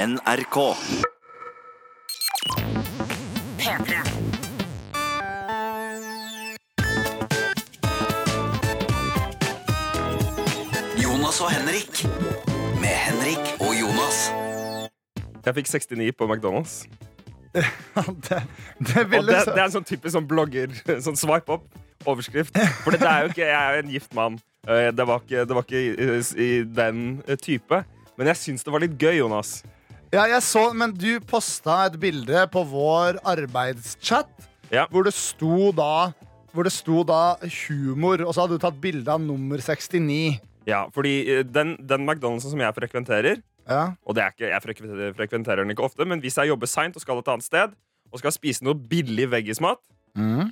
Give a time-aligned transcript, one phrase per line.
[0.00, 0.56] NRK.
[3.58, 4.00] P3.
[11.02, 12.04] Jonas og Henrik.
[12.80, 14.18] Med Henrik og Jonas.
[15.46, 16.74] Jeg fikk 69 på McDonald's.
[17.52, 17.66] det,
[18.78, 20.72] det Og ville det, det er en sånn typisk sånn blogger,
[21.04, 21.66] sånn swipe up,
[22.08, 22.56] overskrift.
[22.84, 24.40] For det er jo ikke, jeg er jo en gift mann.
[24.64, 27.82] Eh, Det var ikke, det var ikke i, i den eh, type.
[28.16, 29.58] Men jeg syns det var litt gøy, Jonas.
[30.10, 34.30] Ja, jeg så, men du posta et bilde på vår arbeidschat
[34.72, 34.86] Ja.
[34.90, 36.10] hvor det sto da
[36.50, 37.36] hvor det sto da
[37.68, 40.40] humor, og så hadde du tatt bilde av nummer 69.
[40.66, 43.38] Ja, fordi eh, den, den McDonald'sen som jeg frekventerer
[43.70, 43.92] Ja.
[44.02, 46.96] Og det er ikke, jeg frekventerer, frekventerer den ikke ofte, men hvis jeg jobber seint
[46.98, 47.76] og skal et annet sted,
[48.10, 49.78] og skal spise noe billig veggismat,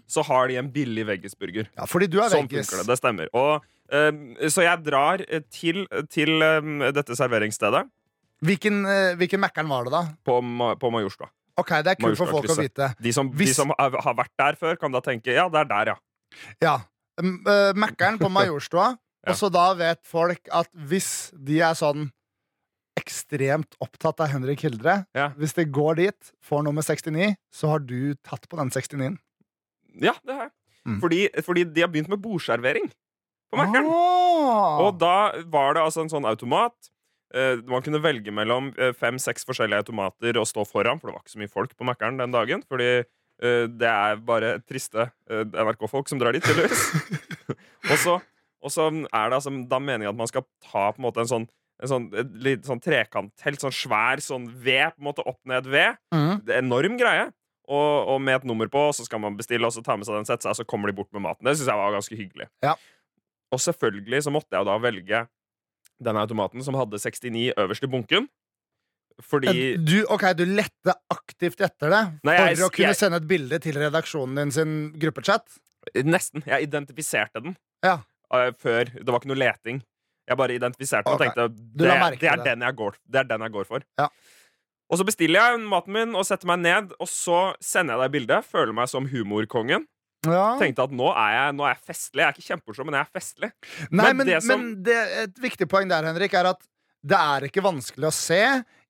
[0.06, 1.66] så har de en billig veggisburger.
[1.74, 2.68] ja, fordi du er Sånn veggis.
[2.70, 2.86] funker det.
[2.92, 3.30] Det stemmer.
[3.34, 5.82] Og, um, så jeg drar eh, til,
[6.14, 7.82] til um, dette serveringsstedet
[8.44, 10.02] Hvilken, uh, hvilken Mækkern var det, da?
[10.24, 10.38] på,
[10.78, 11.28] på Majorstua.
[11.58, 12.92] Ok, Det er kult for folk å vite.
[13.02, 15.70] De som, Hvis- de som har vært der før, kan da tenke ja, det er
[15.72, 15.96] der, ja.
[16.62, 16.76] Ja.
[17.18, 18.92] Uh, Mækkern på Majorstua.
[19.26, 19.32] Ja.
[19.32, 22.12] Og så da vet folk at hvis de er sånn
[22.98, 25.28] ekstremt opptatt av Henrik Hildre Ja.
[25.38, 29.18] Hvis de går dit, får nummer 69, så har du tatt på den 69-en.
[29.98, 30.52] Ja, det har jeg.
[30.88, 31.00] Mm.
[31.02, 32.86] Fordi, fordi de har begynt med bordservering
[33.50, 33.88] på Mækkern.
[33.90, 34.78] Ah.
[34.86, 35.14] Og da
[35.50, 36.74] var det altså en sånn automat.
[37.34, 41.24] Eh, man kunne velge mellom eh, fem-seks forskjellige automater og stå foran, for det var
[41.24, 42.64] ikke så mye folk på Mækkern den dagen.
[42.68, 46.86] Fordi eh, det er bare triste NRK-folk som drar dit, tydeligvis.
[47.92, 48.18] og, så,
[48.64, 51.32] og så er det altså da meningen at man skal ta på en måte en
[51.36, 56.00] sånn en sånn, et sånn trekant, helt sånn svær sånn ved, på en måte opp-ned-ved.
[56.10, 56.40] Mm.
[56.42, 57.28] Det er en enorm greie.
[57.68, 60.16] Og, og med et nummer på, så skal man bestille, og så ta med seg
[60.16, 61.46] den sette seg, så kommer de bort med maten.
[61.46, 62.48] Det syns jeg var ganske hyggelig.
[62.66, 62.72] Ja.
[63.54, 65.22] Og selvfølgelig så måtte jeg da velge
[66.02, 68.28] den automaten som hadde 69 øverst i bunken.
[69.22, 73.16] Fordi Du, ok, du lette aktivt etter det Nei, for jeg- å kunne jeg- sende
[73.16, 75.42] et bilde til redaksjonen din sin gruppechat?
[76.04, 76.44] Nesten.
[76.46, 78.02] Jeg identifiserte den Ja.
[78.32, 78.84] eh, før.
[78.84, 79.82] Det var ikke noe leting.
[80.28, 82.58] Jeg bare identifiserte den og tenkte Du det, la merke det, er til det.
[82.58, 83.80] den jeg går, det er den jeg går for.
[83.98, 84.08] Ja.
[84.90, 88.28] Og så bestiller jeg maten min og setter meg ned, og så sender jeg deg
[88.28, 88.44] bildet.
[88.44, 89.86] Føler meg som humorkongen.
[90.26, 90.56] Ja.
[90.58, 92.22] Tenkte at nå er jeg, nå er jeg festlig.
[92.24, 93.50] Jeg er ikke kjempemorsom, men jeg er festlig.
[93.92, 94.98] Nei, men men, det som- men det,
[95.28, 96.60] et viktig poeng der, Henrik, er at
[97.06, 98.42] det er ikke vanskelig å se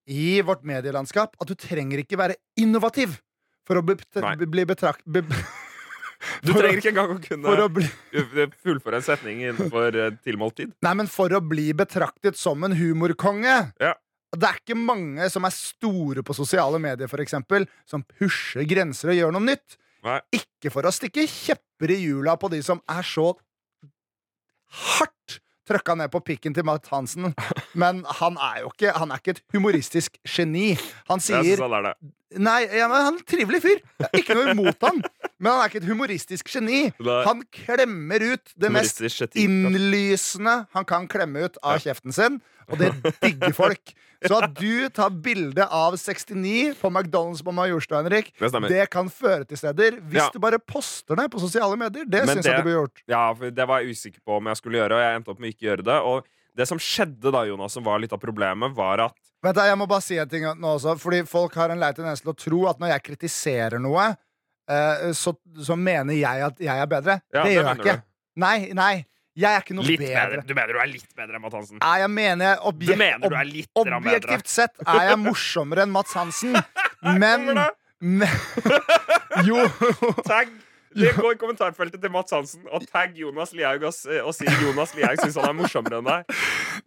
[0.09, 3.19] i vårt medielandskap at du trenger ikke være innovativ
[3.69, 3.97] for å bli,
[4.49, 5.05] bli betrakt...
[5.05, 5.22] Be,
[6.43, 7.87] Du trenger ikke engang å kunne bli,
[8.65, 10.72] fullføre en setning innenfor eh, tilmålt tid.
[10.83, 13.55] nei, men for å bli betraktet som en humorkonge.
[13.78, 13.93] Ja.
[14.34, 19.12] Det er ikke mange som er store på sosiale medier, for eksempel, som pusher grenser
[19.15, 19.78] og gjør noe nytt.
[20.06, 20.20] Nei.
[20.38, 23.32] Ikke for å stikke kjepper i hjula på de som er så
[24.69, 25.38] hardt
[25.69, 27.32] trøkka ned på pikken til Matt Hansen.
[27.78, 30.70] Men han er jo ikke Han er ikke et humoristisk geni.
[31.10, 31.94] Han sier han det.
[32.37, 33.78] Nei, ja, men han er en trivelig fyr.
[34.19, 34.99] Ikke noe imot han.
[35.39, 36.81] Men han er ikke et humoristisk geni.
[37.00, 37.21] Nei.
[37.25, 39.00] Han klemmer ut det mest
[39.39, 43.94] innlysende han kan klemme ut av kjeften sin, og det digger folk.
[44.27, 49.06] Så at du tar bilde av 69 på McDonald's på Majorstua, Henrik, Det det kan
[49.09, 50.00] føre til steder.
[50.03, 50.31] Hvis Ja.
[50.34, 53.03] du bare poster det på sosiale medier, det syns jeg du burde gjort.
[53.06, 55.39] Ja, for Det var jeg usikker på om jeg skulle gjøre, og jeg endte opp
[55.39, 55.99] med ikke å gjøre det.
[56.03, 56.27] Og
[56.59, 59.79] det som skjedde da, Jonas, som var litt av problemet, var at Vent da, Jeg
[59.79, 62.35] må bare si en ting nå også, fordi folk har en lei tendens til å
[62.35, 64.09] tro at når jeg kritiserer noe,
[64.67, 65.31] eh, så,
[65.63, 67.21] så mener jeg at jeg er bedre.
[67.31, 67.95] Ja, det det gjør jeg ikke.
[68.01, 68.09] du.
[68.43, 68.93] Nei, nei.
[69.39, 70.09] Jeg er ikke noe bedre.
[70.11, 70.43] bedre.
[70.49, 71.79] Du mener du er litt bedre enn Matt Hansen?
[71.79, 74.01] Nei, jeg mener Du objek mener du er litt bedre?
[74.01, 76.59] Objektivt sett er jeg morsommere enn Mats Hansen,
[77.23, 77.53] men,
[78.03, 78.27] men
[79.49, 79.63] Jo.
[80.27, 80.51] Tagg!
[80.97, 84.94] Det går i kommentarfeltet til Mats Hansen og tagg Jonas Lihaug og, og si Jonas
[84.97, 86.37] Lihaug syns han er morsommere enn deg.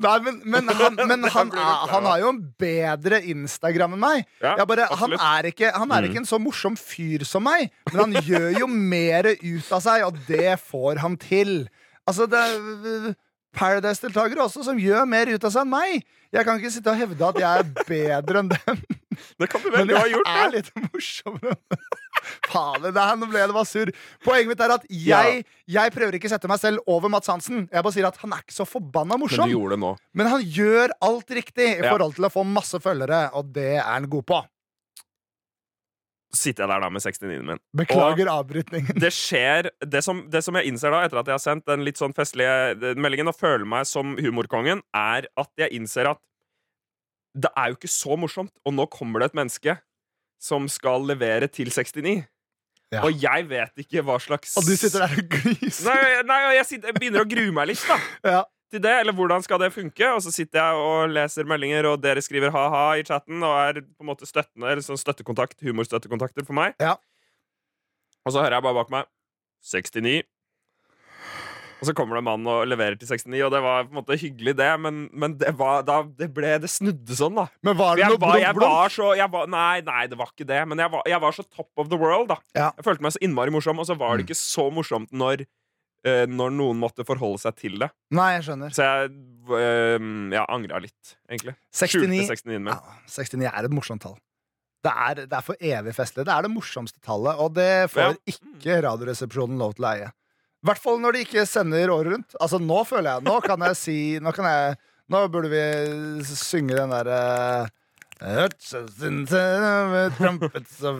[0.01, 1.53] Nei, men, men, han, men han,
[1.93, 4.23] han har jo en bedre Instagram enn meg.
[4.43, 8.05] Ja, bare, han, er ikke, han er ikke en så morsom fyr som meg, men
[8.05, 11.59] han gjør jo mer ut av seg, og det får han til.
[12.09, 13.13] Altså, det er
[13.55, 16.03] Paradise-deltakere også som gjør mer ut av seg enn meg.
[16.31, 18.77] Jeg kan ikke sitte og hevde at jeg er bedre enn dem.
[19.41, 19.81] Det kan du vel?
[19.81, 21.57] Men Du har jeg er litt morsommere.
[22.51, 23.91] Faen, det her, nå ble det bare sur.
[24.23, 25.41] Poenget mitt er at jeg,
[25.75, 27.65] jeg prøver ikke å sette meg selv over Mats Hansen.
[27.67, 29.49] Jeg bare sier at han er ikke så forbanna Men morsom.
[29.51, 29.91] du gjorde det nå.
[30.21, 31.91] Men han gjør alt riktig i Ja.
[31.91, 34.41] forhold til å få masse følgere, og det er han god på.
[36.31, 37.59] Sitter jeg der da med 69-en min.
[37.75, 38.95] Beklager avbrytningen.
[39.03, 41.83] det skjer det som, det som jeg innser da, etter at jeg har sendt den
[41.83, 46.21] litt sånn festlige meldingen og føler meg som humorkongen, er at jeg innser at
[47.37, 49.77] det er jo ikke så morsomt, og nå kommer det et menneske
[50.41, 52.23] som skal levere til 69.
[52.91, 53.05] Ja.
[53.07, 55.85] Og jeg vet ikke hva slags Og du sitter der og gliser.
[55.87, 57.95] Nei, nei jeg, sitter, jeg begynner å grue meg litt, da.
[58.35, 58.41] Ja.
[58.71, 60.09] til det, eller hvordan skal det funke?
[60.11, 63.79] Og så sitter jeg og leser meldinger, og dere skriver ha-ha i chatten og er
[63.85, 66.75] på en måte støttende, eller sånn støttekontakt, humorstøttekontakter for meg.
[66.83, 66.97] Ja.
[68.25, 69.07] Og så hører jeg bare bak meg
[69.71, 70.27] 69.
[71.81, 73.97] Og så kommer det en mann og leverer til 69, og det var på en
[73.97, 77.47] måte hyggelig, det, men, men det, var, da, det ble Det snudde sånn, da.
[77.65, 80.59] Men var det noe var, Nei, nei, det var ikke det.
[80.69, 82.37] Men jeg var, jeg var så top of the world, da.
[82.53, 82.69] Ja.
[82.77, 85.47] Jeg følte meg så innmari morsom, og så var det ikke så morsomt når,
[86.05, 87.89] uh, når noen måtte forholde seg til det.
[88.13, 88.77] Nei, jeg skjønner.
[88.77, 89.11] Så jeg,
[89.49, 91.57] uh, jeg angra litt, egentlig.
[91.73, 92.61] 69 69.
[92.69, 92.77] Ja,
[93.09, 94.19] 69 er et morsomt tall.
[94.81, 96.25] Det er, det er for evig festlig.
[96.25, 98.15] Det er det morsomste tallet, og det får Ja.
[98.33, 100.13] ikke Radioresepsjonen lov til å eie.
[100.61, 102.35] I hvert fall når de ikke sender året rundt.
[102.37, 104.75] Altså Nå føler jeg Nå kan jeg si Nå kan jeg
[105.11, 105.63] Nå burde vi
[106.37, 107.21] synge den derre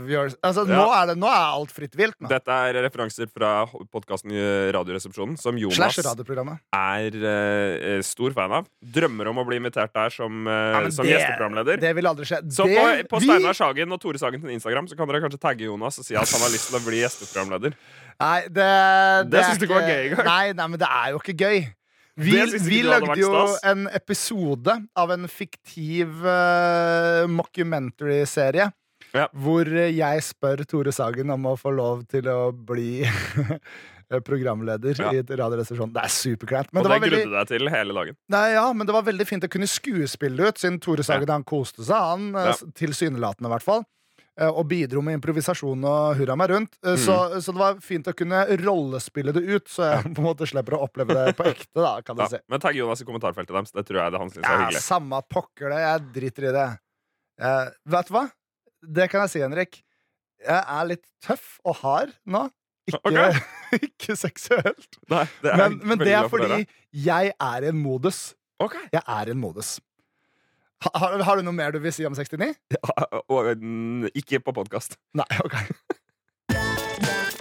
[0.09, 2.17] yours Altså Nå er det Nå er alt fritt vilt.
[2.17, 2.29] Nå.
[2.31, 4.33] Dette er referanser fra podkasten
[4.73, 8.69] Radioresepsjonen, som Jonas er uh, stor fan av.
[8.81, 11.81] Drømmer om å bli invitert der som, uh, Ja, som det- gjesteprogramleder.
[11.83, 12.41] Det vil aldri skje.
[12.57, 15.41] Så det, på, på Steinar Sagen og Tore Sagen sin Instagram Så kan dere kanskje
[15.41, 17.77] tagge Jonas og si at han har lyst til å bli gjesteprogramleder.
[18.19, 18.65] Nei, det,
[19.31, 20.25] Det er syns du ikke var gøy engang.
[20.27, 21.61] Nei, nei, men det er jo ikke gøy.
[22.21, 23.31] Vi, Det vi lagde jo
[23.65, 28.67] en episode av en fiktiv uh, mockumentary-serie.
[29.15, 29.25] Ja.
[29.35, 33.03] Hvor jeg spør Tore Sagen om å få lov til å bli
[34.27, 35.11] programleder Ja.
[35.15, 35.93] i Radioresepsjonen.
[35.95, 36.69] Det er superkleint.
[36.75, 38.17] Og det det veldig, grudde deg til hele dagen.
[38.31, 41.43] nei, ja, men det var veldig fint å kunne skuespille ut, siden Tore Sagen han
[41.47, 42.55] koste seg, han, eh, Ja.
[42.75, 43.83] tilsynelatende i hvert fall.
[44.39, 46.77] Eh, Og bidro med improvisasjon og hurra meg rundt.
[46.85, 47.41] Eh, Så, Mm.
[47.41, 50.77] så det var fint å kunne rollespille det ut, så jeg på en måte slipper
[50.77, 51.73] å oppleve det på ekte.
[51.75, 52.27] da, kan du Ja.
[52.27, 53.71] si Men tagg Jonas i kommentarfeltet deres.
[53.71, 54.81] Det tror jeg det han syns er hyggelig.
[54.81, 56.79] Samme pokker det, jeg driter i det.
[57.41, 58.31] Eh, vet du hva?
[58.81, 59.83] Det kan jeg si, Henrik.
[60.41, 62.49] Jeg er litt tøff og hard nå.
[62.89, 63.33] Ikke, okay.
[63.87, 64.97] ikke seksuelt.
[65.07, 68.33] Nei, det Men, men det er fordi jeg er i en modus.
[68.59, 68.81] Okay.
[68.91, 69.79] Jeg er i en modus.
[70.81, 72.55] Ha, har, har du noe mer du vil si om 69?
[72.73, 73.51] Ja, og,
[74.17, 74.97] ikke på podkast.
[75.17, 75.53] Nei, ok.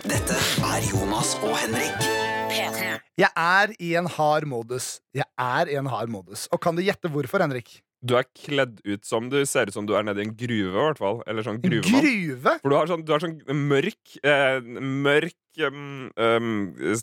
[0.05, 0.37] Dette
[0.69, 2.03] er Jonas og Henrik.
[2.51, 2.91] P3.
[3.23, 4.99] Jeg er i en hard modus.
[5.17, 6.45] Jeg er i en hard modus.
[6.53, 7.79] Og kan du gjette hvorfor, Henrik?
[8.05, 10.77] Du er kledd ut som du ser ut som du er nede i en gruve,
[10.77, 11.25] i hvert fall.
[11.25, 12.05] Eller sånn gruvemann.
[12.05, 12.57] gruve?
[12.61, 14.61] For du har sånn, du har sånn mørk eh,
[15.09, 16.57] Mørk um, um,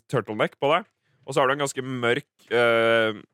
[0.06, 0.86] turtleneck på deg.
[1.26, 3.24] Og så har du en ganske mørk eh,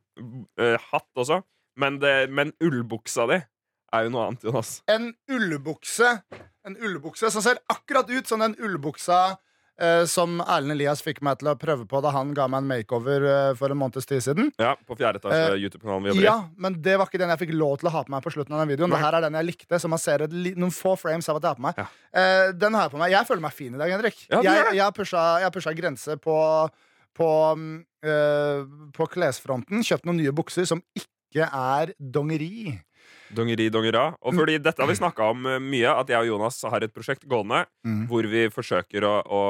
[0.56, 1.44] eh, hatt også.
[1.80, 3.40] Men, det, men ullbuksa di
[3.94, 4.76] er jo noe annet, Jonas.
[4.90, 6.18] En ullbukse.
[6.66, 9.36] En ullbukse som ser akkurat ut som den ullbuksa
[9.80, 12.70] eh, som Erlend Elias fikk meg til å prøve på da han ga meg en
[12.70, 14.50] makeover eh, for en måneds tid siden.
[14.60, 17.42] Ja, På fjerde etasje Eh, YouTube-kanalen vi jobber Ja, men det var ikke den jeg
[17.44, 18.90] fikk lov til å ha på meg på slutten av den videoen.
[18.94, 18.98] Nei.
[18.98, 21.46] Det her er den jeg likte, så man ser et, noen få frames av at
[21.46, 21.84] jeg har på meg.
[21.84, 21.86] Ja.
[22.22, 23.14] Eh, den har jeg på meg.
[23.14, 24.26] Jeg føler meg fin i dag, Henrik.
[24.30, 26.40] Ja, jeg, jeg har pusha, jeg har pusha grense på
[27.14, 27.26] på,
[28.02, 29.84] eh, på klesfronten.
[29.86, 32.78] Kjøpt noen nye bukser som ikke er dongeri.
[33.34, 34.12] Dongeri, dongera.
[34.22, 36.92] Og fordi dette har vi snakka om eh, mye, at jeg og Jonas har et
[36.94, 38.04] prosjekt gående Mm.
[38.08, 39.40] hvor vi forsøker å, å,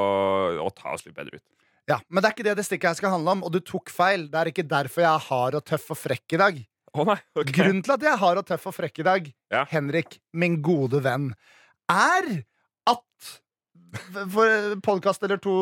[0.65, 1.43] å ta oss litt bedre ut.
[1.87, 3.91] Ja, Men det er ikke det det stikket her skal handle om, og du tok
[3.93, 4.25] feil.
[4.33, 6.63] Det er ikke derfor jeg er hard og tøff og frekk i dag.
[6.95, 7.51] Å nei, ok.
[7.53, 9.65] Grunnen til at jeg er hard og tøff og frekk i dag, Ja.
[9.69, 11.35] Henrik, min gode venn,
[11.91, 12.45] er
[12.89, 13.05] at
[14.25, 15.53] For podkast eller to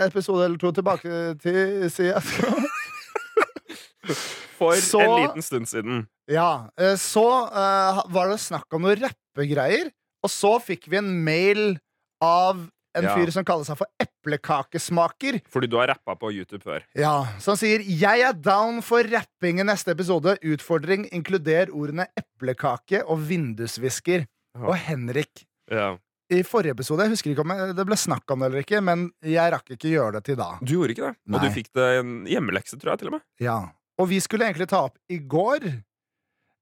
[0.00, 2.22] episode eller to tilbake til siden
[4.58, 6.06] For Så- en liten stund siden.
[6.28, 9.90] Ja, eh, så uh, var det snakk om noen rappegreier,
[10.22, 11.78] og så fikk vi en mail
[12.20, 12.66] av
[12.98, 13.14] en Ja.
[13.14, 15.40] fyr som kaller seg for Eplekakesmaker.
[15.48, 16.82] Fordi du har rappa på YouTube før.
[16.96, 20.38] Ja, Som sier 'Jeg er down for rapping i neste episode'.
[20.42, 24.26] Utfordring inkluder ordene eplekake og vindusvisker.
[24.56, 25.96] Og Henrik, Ja.
[26.30, 29.12] i forrige episode, jeg husker ikke om det ble snakk om det eller ikke, men
[29.22, 30.58] jeg rakk ikke gjøre det til da.
[30.62, 31.16] Du gjorde ikke det.
[31.26, 31.36] Nei.
[31.38, 32.98] Og du fikk det en hjemmelekse, tror jeg.
[32.98, 33.70] til og med Ja.
[33.98, 35.64] Og vi skulle egentlig ta opp i går,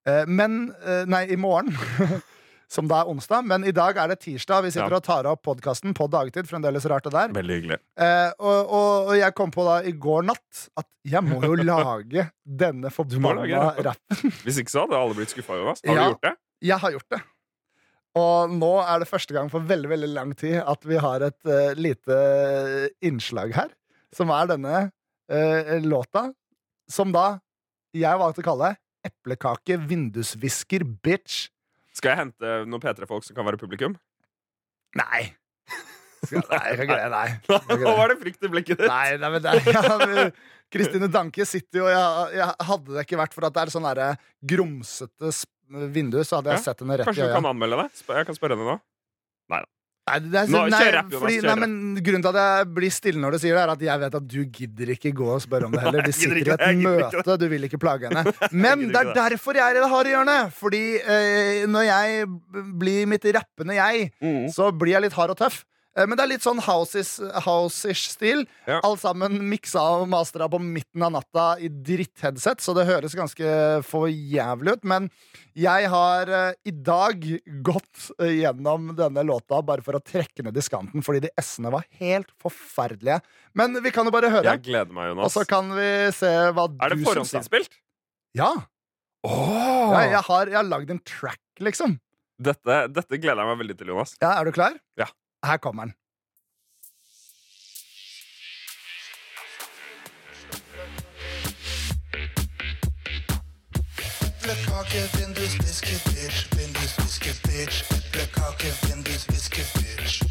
[0.09, 1.73] eh, men eh, Nei, i morgen.
[2.67, 4.65] Som da er onsdag, men i dag er det tirsdag.
[4.65, 4.99] Vi sitter Ja.
[4.99, 6.49] og tar opp podkasten på dagtid.
[6.51, 7.29] Fremdeles rart det der.
[7.37, 7.77] Veldig hyggelig.
[8.03, 11.55] Eh, og, og, og jeg kom på da i går natt at jeg må jo
[11.69, 14.33] lage denne forbanna rappen.
[14.45, 15.61] Hvis ikke så hadde alle blitt skuffa.
[15.63, 16.09] oss Har Ja.
[16.09, 16.35] du gjort det?
[16.67, 17.21] Jeg har gjort det.
[18.19, 21.39] Og nå er det første gang for veldig veldig lang tid at vi har et
[21.47, 22.19] uh, lite
[23.05, 23.71] innslag her.
[24.17, 24.87] Som er denne
[25.31, 26.33] uh, låta,
[26.91, 27.39] som da
[27.97, 28.75] jeg valgte å kalle
[29.07, 31.47] Eplekake vindusvisker bitch.
[31.95, 33.95] Skal jeg hente noen P3-folk som kan være publikum?
[34.99, 35.29] Nei.
[36.27, 37.11] Skal, nei, jeg kan ikke det.
[37.13, 37.81] Nei.
[37.85, 38.91] Nå var det frykt i blikket ditt.
[38.91, 40.27] Nei, nei men det, ja,
[40.73, 43.87] Kristine Danke sitter jo jeg, jeg, Hadde det ikke vært for at det er sånn
[44.55, 45.33] grumsete
[45.95, 48.03] vindu, så hadde jeg Ja, sett henne rett i Kanskje du kan anmelde deg?
[48.19, 48.77] Jeg kan spørre henne nå.
[49.53, 49.71] Nei da.
[50.07, 51.73] Nei, det er, Nå, nei, fordi, nei, men
[52.07, 54.29] Grunnen til at jeg blir stille når du sier det, er at jeg vet at
[54.31, 56.05] du gidder ikke gå og spørre om det heller.
[56.07, 58.23] Gidder sitter i et møte, du vil ikke plage henne.
[58.67, 60.53] Men det er derfor jeg er i det harde hjørnet.
[60.55, 62.29] Fordi eh, når jeg
[62.79, 64.47] blir mitt rappende jeg, Mm.
[64.55, 65.65] så blir jeg litt hard og tøff.
[65.97, 68.43] Eh, Men det er litt sånn house-ish stil.
[68.69, 68.81] Ja.
[68.85, 73.83] Alt sammen miksa og mastera på midten av natta i drittheadset, så det høres ganske
[73.87, 74.85] for jævlig ut.
[74.85, 75.09] Men
[75.57, 77.25] jeg har eh, i dag
[77.65, 81.87] gått eh, gjennom denne låta bare for å trekke ned diskanten, fordi de s-ene var
[82.01, 83.21] helt forferdelige.
[83.57, 85.31] Men vi kan jo bare høre, Jeg gleder meg, Jonas.
[85.31, 87.07] og så kan vi se hva Er det du syns.
[87.07, 87.13] da.
[87.15, 87.79] forhåndsinnspilt?
[88.37, 88.51] Ja.
[89.27, 89.91] Oh.
[89.97, 91.97] ja jeg, har, jeg har lagd en track, liksom.
[92.37, 94.13] Dette, dette gleder jeg meg veldig til, Jonas.
[94.21, 94.77] Ja, Er du klar?
[95.01, 95.07] Ja.
[95.47, 95.95] Her kommer den.
[104.41, 106.47] Eplekake, vindusviske, bitch.
[106.57, 107.85] Vindusviske, bitch.
[107.99, 110.23] Eplekake, vindusviske, bitch.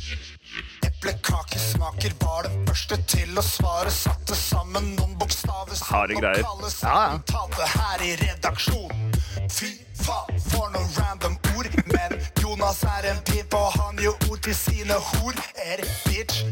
[0.88, 3.92] Eplekake smaker var den første til å svare.
[3.92, 6.44] Satte sammen noen bokstaver som Harde greier.
[6.44, 7.68] kalles Ja, ja.
[7.78, 9.12] her i redaksjon.
[9.52, 9.72] Fy
[10.06, 11.70] faen for noen random ord.
[11.94, 15.34] Men Jonas er en pimp, og han gjør ord til sine hor.
[15.70, 16.46] Er bitch.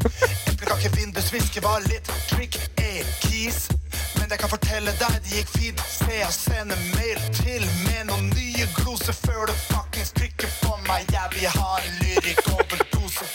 [0.50, 3.68] Eplekake, vindusviske var litt trick, eh, keys.
[4.18, 5.84] Men jeg kan fortelle deg det gikk fint.
[5.98, 11.06] Se jeg sender mail til med noen nye gloser før du fuckings trykker på meg.
[11.12, 13.30] Jeg vil ha en lyrikk-overdose.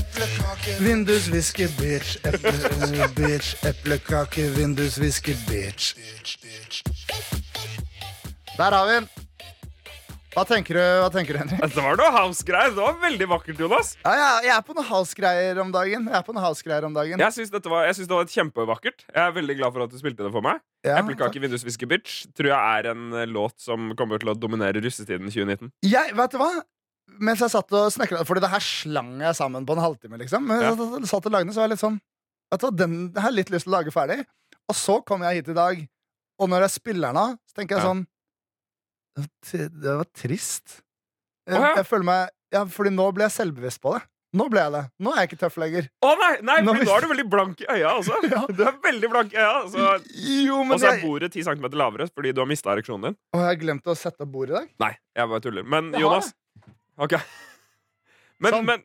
[0.00, 2.16] Eplekake Vindusviske, bitch.
[2.24, 3.54] Eple, bitch.
[3.64, 5.94] Eplekake, vindusviske, bitch.
[5.96, 7.85] bitch, bitch.
[8.56, 9.08] Der har vi den.
[10.36, 11.60] Hva tenker du, hva tenker du Henrik?
[11.62, 12.72] Dette var noe house-greier.
[12.76, 13.94] Det var veldig vakkert, Jonas.
[14.02, 16.08] Ja, ja, jeg er på noe house-greier om dagen.
[16.10, 17.22] Jeg er på noe house-greier om dagen.
[17.24, 17.70] Jeg syns, var, det
[18.12, 19.06] var et kjempevakkert.
[19.08, 20.60] Jeg er veldig glad for at du spilte det for meg.
[20.84, 24.82] Ja, Eplekake vindusviske bitch tror jeg er en eh, låt som kommer til å dominere
[24.84, 25.72] russetiden 2019.
[25.88, 26.50] Jeg, vet du hva?
[27.16, 30.44] Mens jeg satt og snekra Fordi det her slang jeg sammen på en halvtime, liksom.
[30.50, 30.72] Men Ja.
[31.08, 31.96] satt og lagde den, så var jeg litt sånn
[32.52, 34.20] Vet du hva, den har jeg litt lyst til å lage ferdig.
[34.68, 35.80] Og så kom jeg hit i dag,
[36.38, 38.04] og når jeg spiller den av, så tenker jeg sånn
[39.16, 40.80] Det var trist.
[41.48, 44.02] Jeg, jeg føler meg Ja, fordi nå ble jeg selvbevisst på det.
[44.36, 44.80] Nå ble jeg det.
[45.00, 45.86] Nå er jeg ikke tøff lenger.
[46.04, 47.92] Å nei, nei Nå nå er du veldig blank i øya.
[47.96, 48.18] også.
[48.34, 48.42] Ja.
[48.52, 49.86] Du er veldig blank i øya Så...
[50.44, 53.16] Jo, Og så er jeg, bordet 10 cm lavere fordi du har mista ereksjonen din.
[53.32, 54.68] Og jeg har glemt å sette opp bordet i dag.
[54.84, 55.64] Nei, jeg bare tuller.
[55.76, 56.32] Men Jonas
[57.00, 57.16] Ok.
[58.44, 58.66] Men, Sånn.
[58.68, 58.82] men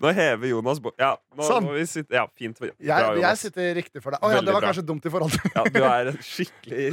[0.00, 0.92] Nå hever Jonas bo...
[0.98, 1.64] Ja, nå Sånn.
[1.66, 2.58] må vi sitte Ja, fint.
[2.60, 4.22] Bra, Jeg, jeg sitter riktig for deg.
[4.22, 4.68] Å ja, det var bra.
[4.70, 6.84] kanskje dumt i forhold til Ja, du er en skikkelig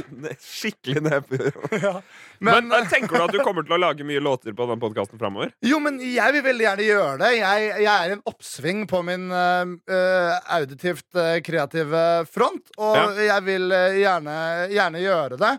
[0.42, 1.60] Skikkelig nedpur.
[1.86, 1.92] ja.
[2.40, 5.20] Men, Men, tenker du at du kommer til å lage mye låter på den podkasten
[5.20, 5.52] framover?
[5.64, 7.30] Jo, men jeg vil veldig gjerne gjøre det.
[7.38, 13.06] Jeg, jeg er i en oppsving på min øh, auditivt uh, kreative front, og Ja.
[13.30, 14.36] jeg vil uh, gjerne,
[14.74, 15.54] gjerne gjøre det.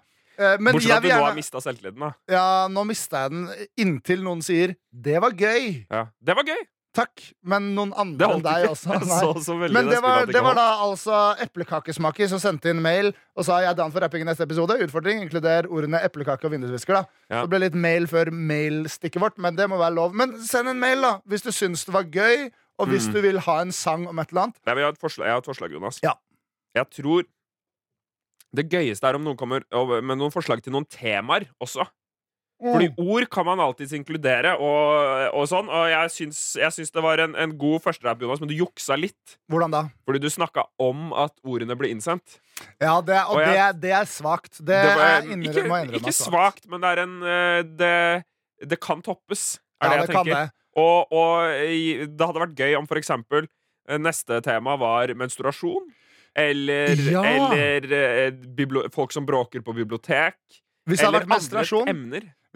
[0.61, 1.21] Men Bortsett fra at du gjerne...
[1.23, 2.03] nå har mista selvtilliten.
[2.03, 3.47] da Ja, nå mista jeg den
[3.81, 5.87] inntil noen sier 'det var gøy'.
[5.89, 6.03] ja.
[6.21, 6.59] Det var gøy!
[6.97, 7.21] Takk.
[7.45, 8.97] Men noen andre enn deg også.
[9.75, 13.69] Men det var, det var da altså eplekakesmaker som sendte inn mail og sa jeg
[13.71, 14.79] er down for rapping i neste episode.
[14.87, 16.97] Utfordring inkluder ordene eplekake og vindusvisker.
[16.97, 17.43] da Ja.
[17.45, 20.15] Det ble litt mail før mailstikket vårt, men det må være lov.
[20.17, 22.49] Men send en mail, da, hvis du syns det var gøy,
[22.79, 23.13] og hvis Mm.
[23.13, 24.57] du vil ha en sang om et eller annet.
[24.65, 25.99] Nei, jeg, har et forslag, har et forslag, Jonas.
[26.03, 26.13] Ja.
[26.77, 27.23] Jeg tror
[28.55, 29.61] det gøyeste er om noen kommer
[30.01, 31.85] med noen forslag til noen temaer også.
[32.57, 35.67] Fordi ord kan man alltids inkludere, og, og sånn.
[35.69, 38.97] Og jeg syns, jeg syns det var en, en god førsterapp, Jonas, men du juksa
[38.97, 39.35] litt.
[39.51, 39.81] Hvordan da?
[40.09, 42.39] Fordi du snakka om at ordene ble innsendt.
[42.81, 44.57] Ja, det, og Og jeg- det, det er svakt.
[44.57, 48.23] Det, Det var, jeg innrømme, ikke innrømme ikke svakt, men det er en eh, Det,
[48.73, 50.33] det kan toppes, er Ja, det jeg tenker.
[50.33, 50.51] det.
[50.77, 53.45] Og, og det hadde vært gøy om for eksempel
[53.87, 55.85] eh, neste tema var menstruasjon.
[56.37, 57.21] Eller, Ja.
[57.25, 60.35] eller eh, folk som bråker på bibliotek.
[60.87, 61.89] Hvis det eller vært menstruasjon.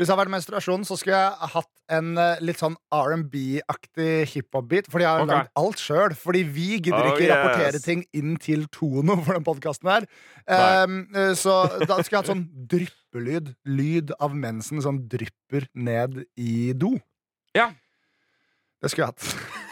[0.01, 4.88] Hvis jeg hadde vært menstruasjon, så skulle jeg hatt en eh, litt sånn R&B-aktig hiphop-beat.
[4.89, 5.43] Fordi jeg har okay.
[5.43, 6.15] lagd alt sjøl.
[6.17, 7.34] Fordi vi gidder Oh, ikke yes.
[7.36, 10.08] rapportere ting inn til Tono for den podkasten her.
[10.50, 10.98] Um,
[11.38, 13.53] så da skulle jeg hatt sånn dryppelyd.
[13.70, 16.96] Lyd av mensen som drypper ned i do.
[17.53, 17.70] Ja.
[18.81, 19.70] Det skulle jeg hatt.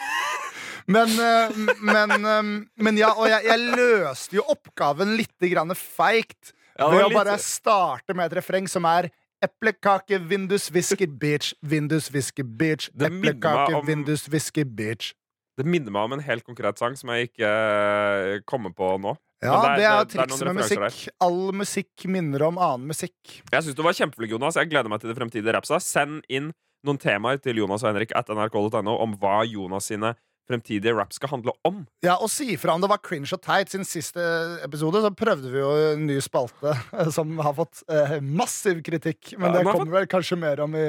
[0.90, 2.46] Men, eh, men, eh,
[2.82, 6.54] men ja, og jeg, jeg løste jo oppgaven litt grann feigt.
[6.80, 9.10] Ja, ved å bare starte med et refreng som er
[9.44, 11.54] Eplekake, vindusvisker, bitch.
[11.64, 12.90] Vindusvisker, bitch.
[12.96, 15.14] Eplekake, om- vindusvisker, bitch.
[15.60, 19.16] Det minner meg om en helt konkret sang som jeg ikke eh, kommer på nå.
[19.44, 20.80] Ja, Men det er trikset med musikk.
[20.84, 21.12] musikk.
[21.24, 23.16] All musikk minner om annen musikk.
[23.50, 24.56] Jeg syns du var kjempeflink, Jonas.
[24.60, 25.78] Jeg gleder meg til det fremtidige rapsa.
[25.80, 26.50] Send inn
[26.84, 30.14] noen temaer til Jonas og Henrik at nrk.no om hva Jonas sine
[30.50, 31.84] fremtidige rap skal handle om.
[32.04, 33.70] Ja, Og si fra om det var cringe og teit.
[33.72, 34.24] Siden siste
[34.66, 36.74] episode så prøvde vi jo en ny spalte
[37.16, 39.34] som har fått eh, massiv kritikk.
[39.38, 39.94] Men Ja, det kommer fått...
[39.94, 40.86] vel kanskje mer om i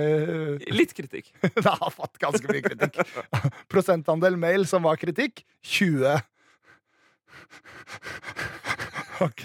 [0.81, 1.31] Litt kritikk.
[1.61, 2.99] Det har fått ganske mye kritikk.
[3.71, 6.17] Prosentandel mail som var kritikk 20.
[9.21, 9.43] OK.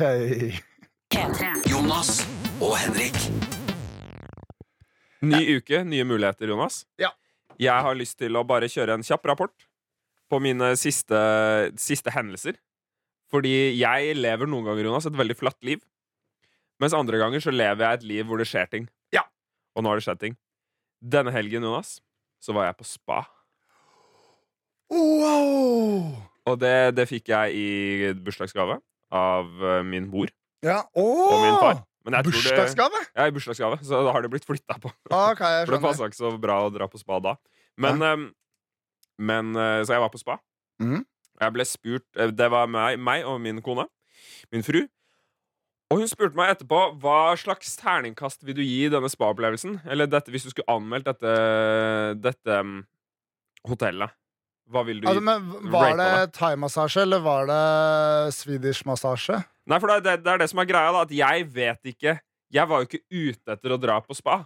[1.13, 1.53] P3.
[1.71, 2.23] Jonas
[2.63, 3.19] og Henrik.
[5.27, 6.85] Ny uke, nye muligheter, Jonas.
[7.01, 7.11] Ja.
[7.61, 9.66] Jeg har lyst til å bare kjøre en kjapp rapport
[10.31, 11.19] på mine siste,
[11.81, 12.59] siste hendelser.
[13.33, 15.81] Fordi jeg lever noen ganger, Jonas, et veldig flatt liv.
[16.83, 18.89] Mens andre ganger så lever jeg et liv hvor det skjer ting.
[19.15, 19.25] Ja.
[19.75, 20.37] Og nå har det skjedd ting.
[21.03, 21.97] Denne helgen, Jonas,
[22.43, 23.23] så var jeg på spa.
[24.93, 26.15] Wow!
[26.47, 28.79] Og det, det fikk jeg i bursdagsgave
[29.17, 30.31] av eh, min mor
[30.65, 31.81] Ja, og min far.
[32.07, 33.01] Tror det- Bursdagsgave?
[33.19, 34.93] Ja, i bursdagsgave, så da har det blitt flytta på.
[35.11, 37.33] Okay, jeg For det passa ikke så bra å dra på spa da.
[37.83, 38.29] Men, ehm,
[39.19, 40.39] men eh, Så jeg var på spa.
[40.83, 41.05] Mm.
[41.41, 43.87] Jeg ble spurt eh, Det var meg, meg og min kone.
[44.53, 44.85] Min fru.
[45.93, 49.79] Og hun spurte meg etterpå hva slags terningkast vil du gi denne spa-opplevelsen.
[49.87, 51.35] Eller dette, hvis du skulle anmeldt dette,
[52.19, 52.81] dette mm,
[53.71, 54.17] hotellet.
[54.67, 55.07] Hva vil du?
[55.07, 57.61] Altså, men var det thaimassasje, eller var det
[58.35, 59.39] swedish-massasje?
[59.71, 61.05] Nei, for det, det, det er det som er greia, da.
[61.07, 62.17] At jeg vet ikke
[62.55, 64.41] Jeg var jo ikke ute etter å dra på spa.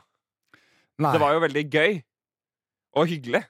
[1.00, 1.14] Nei.
[1.14, 2.00] Det var jo veldig gøy.
[3.00, 3.46] Og hyggelig.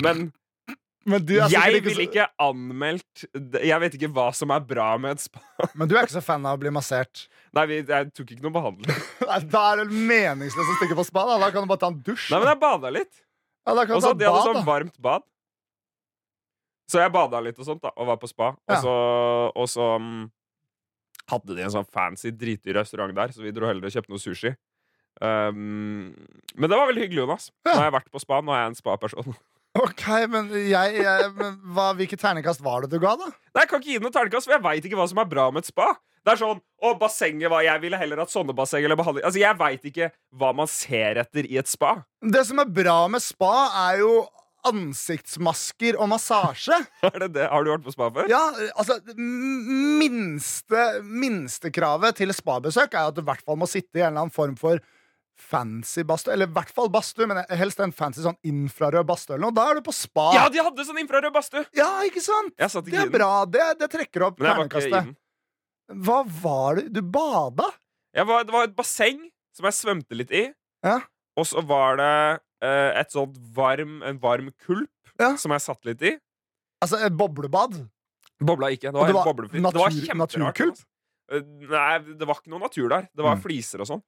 [0.00, 3.22] Men men, du er sikkert jeg ville ikke anmeldt
[3.64, 5.40] Jeg vet ikke hva som er bra med et spa.
[5.72, 7.22] men du er ikke så fan av å bli massert?
[7.56, 9.00] Nei, vi, jeg tok ikke noe behandling.
[9.30, 11.24] Nei, Da er det meningsløst å stikke på spa.
[11.30, 12.28] Da, da kan du bare ta en dusj.
[12.30, 13.22] Nei, men jeg bada litt.
[13.64, 15.26] ja, Og så De hadde jeg sånn varmt bad.
[16.90, 18.52] Så jeg bada litt og sånt, da, og var på spa.
[18.66, 18.94] Og så,
[19.54, 20.24] og så um,
[21.30, 24.22] hadde de en sånn fancy, dritdyr restaurant der, så vi dro heller og kjøpte noe
[24.22, 24.52] sushi.
[25.20, 26.10] Um,
[26.56, 27.50] men det var veldig hyggelig, Jonas.
[27.66, 28.40] Nå har jeg vært på spa.
[28.42, 29.38] Nå er jeg en spa-person.
[29.78, 33.28] Ok, men, jeg, jeg, men hva, hvilke terningkast var det du ga, da?
[33.30, 35.28] Nei, Jeg kan ikke gi noen noe terningkast, for jeg veit ikke hva som er
[35.30, 35.92] bra med et spa.
[36.20, 39.40] Det er sånn, å, bassenget var Jeg ville heller hatt sånne basseng eller behandling Altså,
[39.40, 41.94] Jeg veit ikke hva man ser etter i et spa.
[42.20, 43.54] Det som er bra med spa,
[43.86, 44.12] er jo
[44.68, 46.76] ansiktsmasker og massasje.
[47.08, 47.46] Er det det?
[47.48, 48.28] Har du vært på spa før?
[48.28, 48.42] Ja,
[48.74, 54.10] altså minste, Minstekravet til spabesøk er at du i hvert fall må sitte i en
[54.10, 54.82] eller annen form for
[55.40, 56.32] fancy badstue.
[56.34, 59.56] Eller i hvert fall badstue, men helst en fancy sånn infrarød badstue eller noe.
[59.56, 60.28] Da er du på spa.
[60.36, 61.64] Ja, de hadde sånn infrarød badstue!
[61.76, 62.54] Ja, ikke sant?
[62.60, 63.30] Satt Det er bra.
[63.48, 65.02] Det, det trekker opp ikke i
[66.06, 66.88] Hva var det?
[66.94, 67.66] Du bada?
[68.14, 69.20] Var, det var et basseng
[69.56, 70.44] som jeg svømte litt i.
[70.86, 71.00] Ja.
[71.38, 72.12] Og så var det
[72.64, 75.34] uh, et sånt varm, en varm kulp Ja.
[75.36, 76.14] som jeg satt litt i.
[76.80, 77.74] Altså et boblebad?
[78.40, 78.88] Bobla ikke.
[78.88, 80.16] Det var helt var Natur, det var kjemperart.
[80.22, 80.78] naturkulp?
[80.78, 80.86] altså.
[81.30, 83.04] Eh, Nei, det var ikke noe natur der.
[83.14, 83.42] Det var Mm.
[83.44, 84.02] fliser og sånn.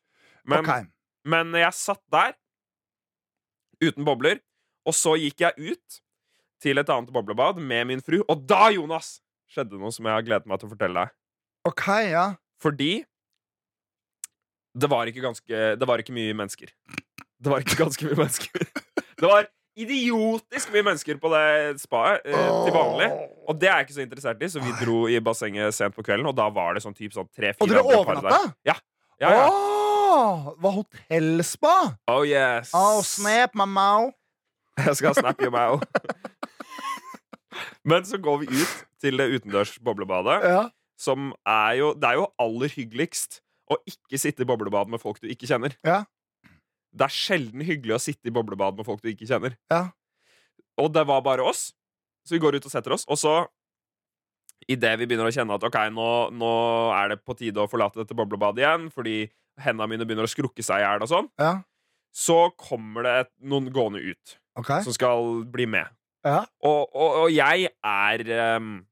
[0.45, 0.87] Men, ok.
[1.29, 2.35] Men jeg satt der
[3.83, 4.41] uten bobler,
[4.87, 6.03] og så gikk jeg ut
[6.63, 9.17] til et annet boblebad med min fru, og da, Jonas,
[9.51, 11.17] skjedde noe som jeg har gledet meg til å fortelle deg.
[11.69, 12.27] Ok, ja.
[12.63, 12.93] Fordi
[14.73, 16.71] det var ikke ganske Det var ikke mye mennesker.
[17.43, 18.65] Det var ikke ganske mye mennesker.
[19.23, 19.45] Det var
[19.79, 23.07] idiotisk mye mennesker på det spaet eh, til vanlig.
[23.49, 26.03] Og det er jeg ikke så interessert i, så vi dro i bassenget sent på
[26.05, 28.41] kvelden, og da var det sånn typ sånn Og tre-fire dere overnatta?
[28.67, 28.75] Ja.
[29.23, 29.47] Ja, ja.
[30.63, 31.75] Var hotellspa?
[32.11, 32.73] Oh yes.
[32.77, 34.11] Oh, snap, mamma.
[34.79, 35.85] Jeg skal snappe your mouth.
[37.85, 40.63] Men så går vi ut til det utendørs boblebadet, Ja.
[40.99, 45.21] som er jo Det er jo aller hyggeligst å ikke sitte i boblebad med folk
[45.21, 45.75] du ikke kjenner.
[45.85, 46.05] Ja.
[46.93, 49.57] Det er sjelden hyggelig å sitte i boblebad med folk du ikke kjenner.
[49.71, 49.91] Ja.
[50.79, 51.73] Og det var bare oss,
[52.27, 53.47] så vi går ut og setter oss, og så
[54.71, 56.05] Idet vi begynner å kjenne at ok, nå,
[56.39, 56.49] nå
[56.95, 59.25] er det på tide å forlate dette boblebadet igjen, fordi
[59.61, 61.59] hendene mine begynner å skrukke seg i hjel og sånn, Ja.
[62.13, 64.83] så kommer det noen gående ut okay.
[64.85, 65.91] som skal bli med.
[66.25, 66.45] Ja.
[66.63, 68.23] Og, og, og jeg er
[68.57, 68.85] um,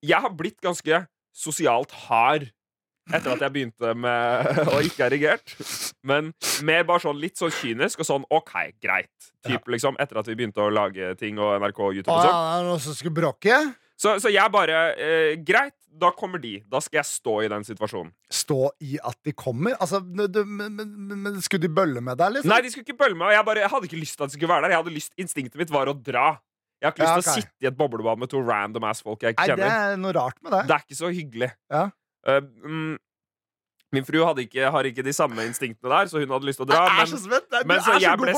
[0.00, 1.02] Jeg har blitt ganske
[1.36, 2.46] sosialt hard
[3.12, 5.54] etter at jeg begynte med å ikke erigert.
[6.06, 6.30] Men
[6.64, 9.30] mer bare sånn litt sånn kynisk og sånn OK, greit.
[9.44, 12.38] Typ, liksom, etter at vi begynte å lage ting og NRK og YouTube og sånn.
[12.62, 13.58] det noen som skulle bråke?
[14.00, 16.56] Så, så jeg bare eh, Greit, da kommer de.
[16.70, 18.10] Da skal jeg stå i den situasjonen.
[18.32, 19.76] Stå i at de kommer?
[19.78, 22.50] Altså, du, men, men, men Skulle de bølle med deg, liksom?
[22.50, 23.34] Nei, de skulle ikke bølle meg.
[23.36, 24.74] Jeg, bare, jeg hadde ikke lyst til at de skulle være der.
[24.74, 26.26] Jeg hadde lyst, Instinktet mitt var å dra.
[26.82, 29.00] Jeg har ikke lyst Ja, til å sitte i et boblebad med to random ass
[29.04, 29.64] folk jeg ikke Nei, kjenner.
[29.64, 30.62] det er noe rart med det.
[30.68, 31.50] Det er ikke så hyggelig.
[31.72, 31.84] Ja.
[32.24, 32.94] Uh, mm,
[33.94, 36.66] min fru hadde ikke, har ikke de samme instinktene der, så hun hadde lyst til
[36.66, 36.82] å dra.
[36.98, 37.20] Men så
[37.68, 38.34] men så så, jeg ble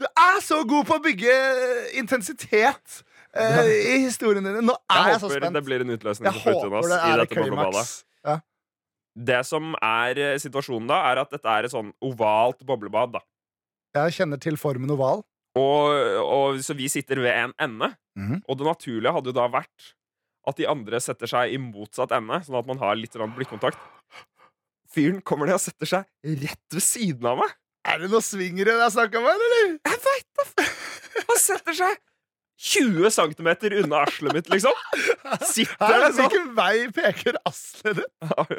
[0.00, 3.02] Du er så god på å bygge eh, intensitet
[3.36, 4.64] eh, i historiene dine.
[4.64, 7.40] Nå er jeg, jeg så håper det blir en utløsning Jeg håper det i dette
[7.42, 7.84] boblebadet.
[8.26, 8.36] Ja.
[9.18, 13.18] Det som er eh, situasjonen da, er at dette er et sånn ovalt boblebad.
[13.18, 15.24] da Jeg kjenner til formen oval.
[15.58, 15.90] Og,
[16.22, 17.92] og, så vi sitter ved en ende.
[18.18, 18.42] Mhm.
[18.46, 19.94] Og det naturlige hadde jo da vært
[20.48, 23.80] at de andre setter seg i motsatt ende, sånn at man har litt blikkontakt.
[24.88, 27.52] Fyren kommer ned og setter seg rett ved siden av meg.
[27.88, 29.74] Er det noe swingere det er snakk om eller?
[29.76, 30.64] Jeg veit da!
[31.28, 32.00] Han setter seg
[32.58, 33.48] 20 cm
[33.84, 34.74] unna aslet mitt, liksom.
[35.46, 36.16] Sitter der sånn.
[36.24, 38.10] Hvilken vei peker aslet ditt?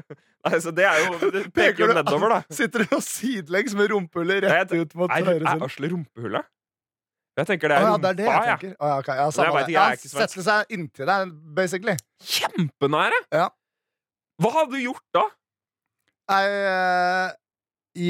[0.48, 2.38] Nei, så det er jo Det peker jo nedover, da.
[2.56, 5.44] Sitter du sidelengs med rumpehullet rett ut mot Er, side?
[5.44, 6.48] er aslet rumpehullet?
[7.40, 8.56] Jeg tenker det er ja, rumpa, det er det jeg jeg.
[8.60, 8.72] tenker.
[8.80, 9.16] Å, ja, okay.
[9.20, 10.14] ja, jeg samme vet jeg er Ja.
[10.14, 11.96] Setter seg inntil deg, basically.
[12.36, 13.20] Kjempenære!
[13.36, 13.46] Ja.
[14.40, 15.26] Hva hadde du gjort da?
[16.32, 17.36] Nei, eh,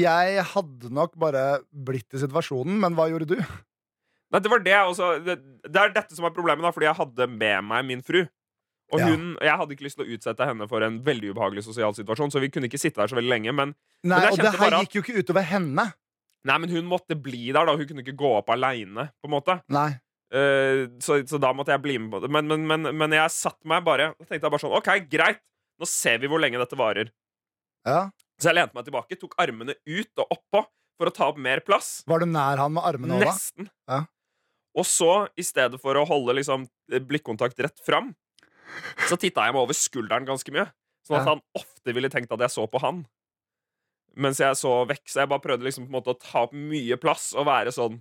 [0.00, 3.36] jeg hadde nok bare blitt i situasjonen, men hva gjorde du?
[4.30, 5.34] Nei, det var det jeg også det,
[5.66, 8.20] det er dette som er problemet, da, fordi jeg hadde med meg min fru.
[8.92, 9.06] Og Ja.
[9.46, 12.40] Jeg hadde ikke lyst til å utsette henne for en veldig ubehagelig sosial situasjon, så
[12.42, 13.52] vi kunne ikke sitte der så veldig lenge.
[13.54, 15.92] Men, Nei, men Og det her at- gikk jo ikke utover henne.
[16.44, 17.76] nei, men hun måtte bli der, da.
[17.76, 19.60] Hun kunne ikke gå opp aleine, på en måte.
[19.68, 20.00] Nei.
[20.32, 22.30] Uh, så, så da måtte jeg bli med på det.
[22.30, 25.40] Men, men, men, men jeg satte meg bare Da tenkte jeg bare sånn OK, greit.
[25.80, 27.10] Nå ser vi hvor lenge dette varer.
[27.86, 28.10] Ja.
[28.40, 30.62] Så jeg lente meg tilbake, tok armene ut og oppå
[31.00, 32.02] for å ta opp mer plass.
[32.06, 33.30] Var du nær han med armene òg, da?
[33.32, 33.70] Nesten.
[33.88, 34.00] Ja.
[34.78, 36.68] Og så, i stedet for å holde liksom,
[37.08, 38.12] blikkontakt rett fram,
[39.08, 40.68] så titta jeg meg over skulderen ganske mye.
[41.06, 41.32] Sånn at Ja.
[41.34, 43.06] han ofte ville tenkt at jeg så på han.
[44.14, 45.02] Mens jeg så vekk.
[45.10, 47.72] Så jeg bare prøvde liksom på en måte å ta opp mye plass og være
[47.74, 48.00] sånn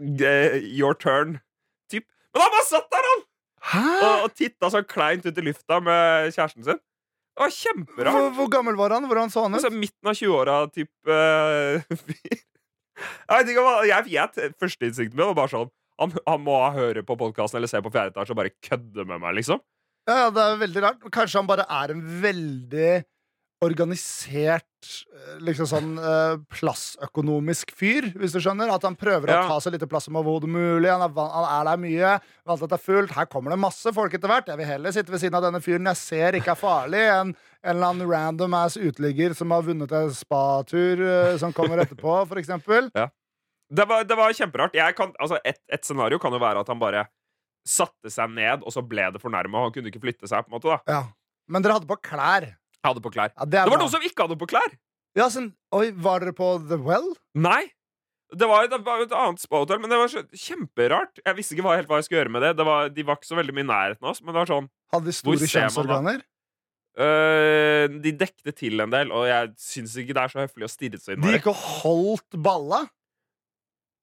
[0.00, 1.40] Your turn.
[1.92, 2.06] Typ.
[2.32, 3.22] Men han bare satt der, han!
[3.72, 3.82] Hæ?
[4.02, 6.80] Og, og titta så kleint ut i lufta med kjæresten sin.
[7.32, 8.16] Det var kjemperart.
[8.16, 9.06] Hvor, hvor gammel var han?
[9.08, 9.60] Hvordan så han ut?
[9.60, 11.84] Altså, midten av 20-åra type uh.
[13.32, 13.54] Jeg
[13.88, 17.80] jeg, jeg, Førsteinstinktet mitt var bare sånn han, han må høre på podkasten eller se
[17.84, 19.60] på fjerde etasje og bare kødde med meg, liksom.
[20.08, 21.04] Ja, det er veldig rart.
[21.14, 22.92] Kanskje han bare er en veldig
[23.62, 28.72] organisert eh, liksom sånn eh, plassøkonomisk fyr, hvis du skjønner.
[28.74, 29.44] At han prøver Ja.
[29.44, 30.90] å ta så lite plass som overhodet mulig.
[30.90, 32.12] Han er, han er der mye.
[32.48, 33.14] Vant at det er fullt.
[33.14, 34.50] Her kommer det masse folk etter hvert.
[34.50, 37.30] Jeg vil heller sitte ved siden av denne fyren jeg ser ikke er farlig, enn
[37.62, 42.16] en eller annen random ass uteligger som har vunnet en spatur eh, som kommer etterpå,
[42.26, 42.90] for eksempel.
[43.72, 44.74] Det var, det var kjemperart.
[44.98, 47.06] Kan, altså, et, et scenario kan jo være at han bare
[47.64, 50.44] satte seg ned, og så ble det for nærme, han kunne ikke flytte seg.
[50.44, 51.04] på en måte Ja.
[51.50, 52.44] Men dere hadde på klær.
[52.52, 53.30] Jeg hadde på klær.
[53.36, 53.84] Ja, det Det var bra.
[53.84, 54.74] noen som ikke hadde på klær!
[55.18, 57.12] Ja, sen, oi, var dere på The Well?
[57.36, 57.70] Nei.
[58.32, 61.20] Det var, det var et annet spahotell, men det var så, kjemperart.
[61.20, 62.52] Jeg visste ikke hva, helt hva jeg skulle gjøre med det.
[62.56, 64.52] det var, de var ikke så veldig mye i nærheten av oss, men det var
[64.52, 66.22] sånn Hadde de store kjønnsorganer?
[66.92, 70.72] Uh, De dekte til en del, og jeg syns ikke det er så høflig å
[70.72, 71.24] stirre seg inn.
[71.24, 72.82] De gikk og holdt balla?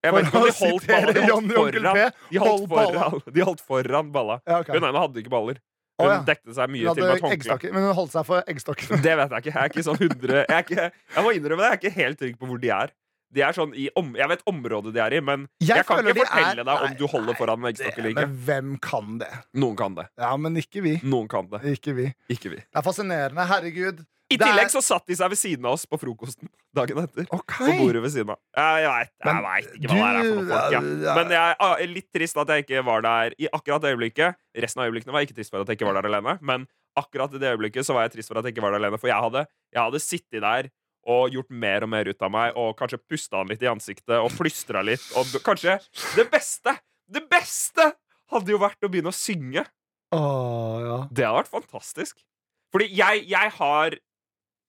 [0.03, 2.05] Jeg vet ikke om de holdt balla.
[2.29, 4.39] De holdt foran, de holdt foran, de holdt foran balla.
[4.47, 4.62] Ja.
[4.69, 5.59] Hun ene hadde ikke baller.
[5.99, 6.21] Hun ja.
[6.23, 7.73] dekte seg mye til med håndkle.
[7.75, 9.01] men hun holdt seg for eggstokken.
[9.03, 9.51] Det vet jeg ikke.
[9.51, 10.85] Jeg er ikke sånn 100 Jeg, ikke,
[11.17, 12.93] jeg må innrømme det, jeg er ikke helt trygg på hvor de er.
[13.29, 15.99] De er sånn i om, jeg vet området de er i, men jeg, Jeg kan
[16.01, 19.19] ikke fortelle er- deg om du holder nei, foran med eggstokk eller Men hvem kan
[19.19, 19.29] det?
[19.53, 20.07] Noen kan det.
[20.17, 20.95] Ja, men ikke vi.
[21.29, 21.62] Kan det.
[21.75, 22.07] Ikke vi.
[22.31, 22.63] Ikke vi.
[22.63, 23.45] Det er fascinerende.
[23.51, 24.01] Herregud.
[24.30, 27.26] I tillegg så satt de seg ved siden av oss på frokosten dagen etter.
[27.34, 27.72] Okay.
[27.72, 28.39] På bordet ved siden av.
[28.54, 30.76] Jeg, jeg, jeg vet ikke hva det er for noe folk.
[30.76, 30.82] Ja.
[31.08, 33.94] ja, Men jeg ah, er litt trist at jeg ikke var der i akkurat det
[33.96, 34.38] øyeblikket.
[34.65, 36.36] Resten av øyeblikkene var jeg ikke trist for at jeg ikke var der alene.
[36.46, 36.68] Men
[37.00, 39.02] akkurat i det øyeblikket så var jeg trist for at jeg ikke var der alene.
[39.02, 40.70] For jeg hadde, jeg hadde sittet der
[41.10, 44.18] og gjort mer og mer ut av meg, og kanskje pusta han litt i ansiktet
[44.20, 45.06] og plystra litt.
[45.18, 45.80] Og kanskje
[46.20, 46.76] det beste!
[47.10, 47.88] Det beste
[48.30, 49.63] hadde jo vært å begynne å synge.
[50.13, 50.98] Åh, ja.
[51.10, 52.20] Det hadde vært fantastisk.
[52.70, 53.96] Fordi jeg, jeg har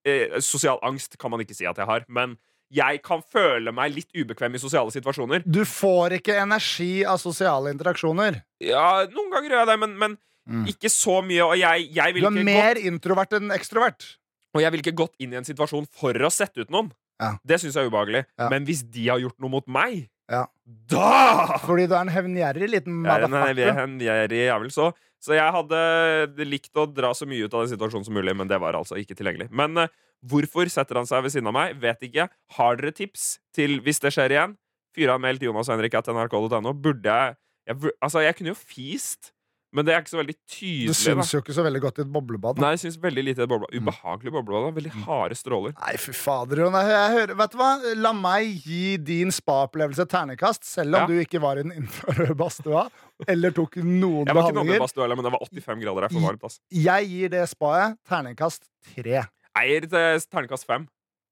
[0.05, 2.37] eh, Sosial angst kan man ikke si at jeg har, men
[2.71, 5.43] jeg kan føle meg litt ubekvem i sosiale situasjoner.
[5.45, 8.43] Du får ikke energi av sosiale interaksjoner.
[8.63, 10.19] Ja, Noen ganger gjør jeg det, men, men
[10.51, 10.65] Mm.
[10.67, 11.43] ikke så mye.
[11.45, 14.17] Og jeg, jeg Du er mer introvert enn ekstrovert.
[14.57, 16.89] og jeg vil ikke gått inn i en situasjon for å sette ut noen.
[17.21, 17.35] Ja.
[17.47, 18.25] Det syns jeg er ubehagelig.
[18.41, 18.49] Ja.
[18.49, 20.45] Men hvis de har gjort noe mot meg, Ja.
[20.91, 24.91] da Fordi du er en hevngjerrig liten Jeg er en hevngjerrig jævel, så.
[25.21, 28.49] Så jeg hadde likt å dra så mye ut av den situasjonen som mulig, men
[28.49, 29.51] det var altså ikke tilgjengelig.
[29.53, 29.91] Men uh,
[30.25, 31.75] hvorfor setter han seg ved siden av meg?
[31.83, 32.31] Vet ikke.
[32.57, 34.57] Har dere tips til hvis det skjer igjen?
[34.97, 36.73] Fyr av mail til Jonas og Henrik at nrk.no.
[36.73, 37.37] Burde jeg,
[37.69, 39.35] jeg Altså, jeg kunne jo fist,
[39.73, 40.87] men det er ikke så veldig tydelig.
[40.91, 42.57] Det syns jo ikke så veldig godt i et boblebad.
[42.57, 42.63] da.
[42.65, 43.77] Nei, jeg syns veldig lite i et boblebad.
[43.79, 44.65] Ubehagelig boblebad.
[44.67, 44.71] da.
[44.81, 45.75] Veldig harde stråler.
[45.79, 46.63] Nei, fy fader.
[46.65, 46.73] Jon.
[46.81, 47.71] Jeg, jeg hører, vet du hva?
[48.03, 51.07] La meg gi din spa-opplevelse ternekast, selv om Ja.
[51.07, 52.89] du ikke var i den infrarøde badstua
[53.29, 56.09] eller tok noen Jeg var ikke noen badstua heller, men det var 85 grader her
[56.17, 56.45] for varmt.
[56.51, 56.61] ass.
[56.73, 59.23] Jeg gir det spaet terningkast tre.
[59.61, 60.89] gir det terningkast fem.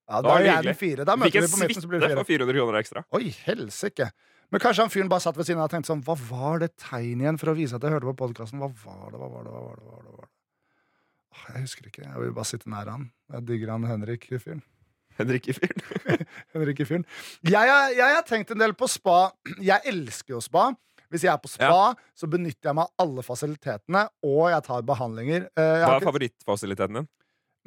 [0.08, 1.04] Ja, da er jeg den fire.
[1.04, 2.22] Da møter vi på midten, så blir det fire.
[2.22, 3.02] for 400 kroner ekstra.
[3.12, 4.06] Oi, helsike.
[4.52, 6.70] Men kanskje han fyren bare satt ved siden av og tenkte sånn Hva var det
[6.80, 8.62] tegnet igjen for å vise at jeg hørte på podkasten?
[8.62, 9.84] Hva var det, hva var det, hva var det?
[9.84, 10.34] Hva var det, hva var det?
[11.48, 12.02] Jeg husker ikke.
[12.06, 13.04] Jeg vil bare sitte nær han.
[13.34, 14.62] Jeg digger han Henrik-fyren.
[15.18, 15.84] Henrik i fyren.
[16.54, 17.04] Henrik i fyren.
[17.46, 19.18] Jeg, jeg har tenkt en del på spa.
[19.62, 20.68] Jeg elsker jo spa.
[21.12, 24.82] Hvis jeg er på spa, så benytter jeg meg av alle fasilitetene, og jeg tar
[24.86, 25.46] behandlinger.
[25.56, 27.08] Eh, Jeg Hva er ikke favorittfasiliteten din?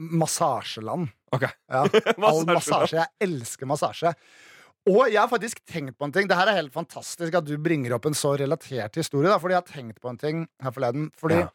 [0.02, 1.10] massasjeland.
[1.36, 1.44] Ok.
[1.70, 1.82] Ja.
[2.30, 2.98] All massasje.
[3.02, 4.14] Jeg elsker massasje.
[4.90, 6.28] Og jeg har faktisk tenkt på en ting.
[6.28, 9.30] Det her er helt fantastisk at du bringer opp en så relatert historie.
[9.30, 11.12] Da, fordi jeg har tenkt på en ting her forleden.
[11.22, 11.50] Fordi Ja.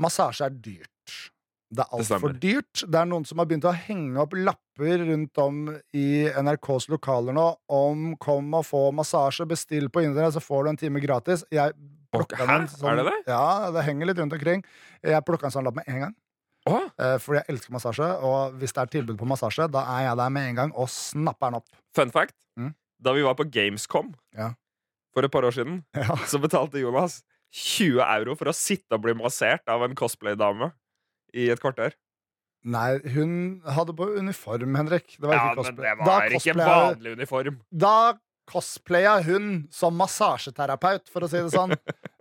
[0.00, 1.32] massasje er dyrt.
[1.68, 2.84] Det er altfor dyrt.
[2.88, 7.34] Det er noen som har begynt å henge opp lapper rundt om i NRKs lokaler
[7.34, 11.44] nå om 'kom og få massasje', bestill på internett, så får du en time gratis.
[11.50, 11.72] Jeg
[12.14, 13.24] plukka den sånn- Er det det?
[13.26, 14.64] Ja, det henger litt rundt omkring.
[15.02, 16.14] Jeg plukka en sånn lapp med en gang.
[16.66, 20.16] Eh, fordi jeg elsker massasje, og hvis det er tilbud på massasje, da er jeg
[20.18, 21.68] der med en gang og snapper den opp.
[21.94, 22.34] fun fact.
[22.58, 22.74] Mm.
[23.02, 24.50] Da vi var på Gamescom Ja.
[25.14, 26.16] for et par år siden, Ja.
[26.26, 30.72] så betalte Jonas 20 euro for å sitte og bli massert av en cosplay-dame
[31.34, 31.92] i et kvarter.
[32.66, 35.16] Nei, hun hadde på uniform, Henrik.
[35.20, 37.60] Det var Ja, ikke men det det Da var ikke vanlig uniform.
[37.70, 38.14] Da
[38.48, 41.74] cosplaya hun som massasjeterapeut, for å si det sånn.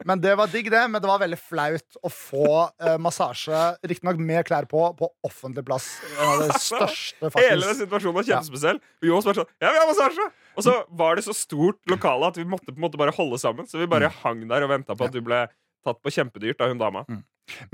[0.05, 0.83] Men det var digg, det.
[0.91, 2.47] Men det var veldig flaut å få
[2.81, 5.87] eh, massasje, riktignok med klær på, på offentlig plass.
[6.17, 7.45] En av det største, faktisk.
[7.45, 8.81] Hele den situasjonen var kjempespesiell.
[9.05, 10.27] Og også var sånn Ja, vi har massasje!
[10.55, 13.39] Og så var det så stort lokale at vi måtte på en måte bare holde
[13.41, 13.67] sammen.
[13.69, 15.45] Så vi bare hang der og venta på at du ble
[15.85, 17.03] tatt på kjempedyrt av hun dama.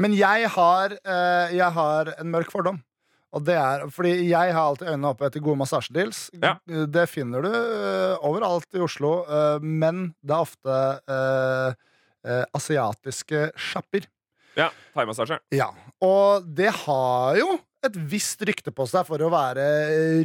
[0.01, 2.81] Men jeg har, eh, jeg har en mørk fordom.
[3.31, 6.25] Og det er fordi jeg har alltid øynene oppe etter gode massasjedeals.
[6.41, 6.57] Ja.
[6.67, 10.79] Det finner du eh, overalt i Oslo, eh, men det er ofte
[11.15, 11.77] eh,
[12.27, 14.03] eh, asiatiske sjapper.
[14.59, 15.37] Ja, Thaimassasje.
[15.55, 15.69] Ja.
[16.03, 17.53] Og det har jo
[17.87, 19.63] et visst rykte på seg for å være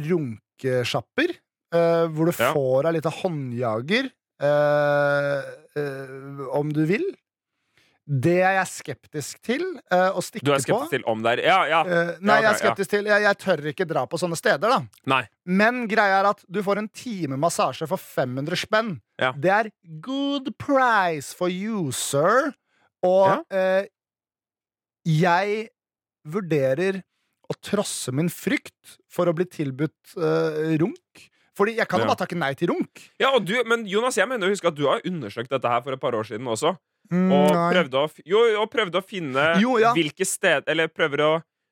[0.09, 1.31] runkesjapper.
[1.73, 2.51] eh, hvor du Ja.
[2.53, 4.11] får litt av håndjager,
[6.51, 7.03] om du vil.
[8.07, 10.63] Det er jeg skeptisk til uh, å stikke Du er på.
[10.63, 11.81] skeptisk til om det er Ja, ja.
[11.83, 14.39] Uh, nei, Ja, okay, jeg er skeptisk til jeg, jeg tør ikke dra på sånne
[14.39, 15.01] steder, da.
[15.11, 15.25] Nei.
[15.43, 18.93] Men greia er at du får en time massasje for 500 spenn.
[19.35, 22.53] Det er good price for you, sir.
[23.03, 23.83] Og uh,
[25.07, 25.67] jeg
[26.27, 27.01] vurderer
[27.47, 30.15] å trosse min frykt for å bli tilbudt
[30.81, 31.27] runk.
[31.57, 33.01] Fordi jeg kan jo bare takke nei til runk.
[33.19, 35.81] Ja, og du, men Jonas, jeg mener å huske at du har undersøkt dette her
[35.81, 36.75] for et par år siden også.
[37.09, 39.93] Mm, Og prøvde å, jo, og prøvde å finne Jo, ja.
[39.95, 41.29] hvilke steder Eller prøver å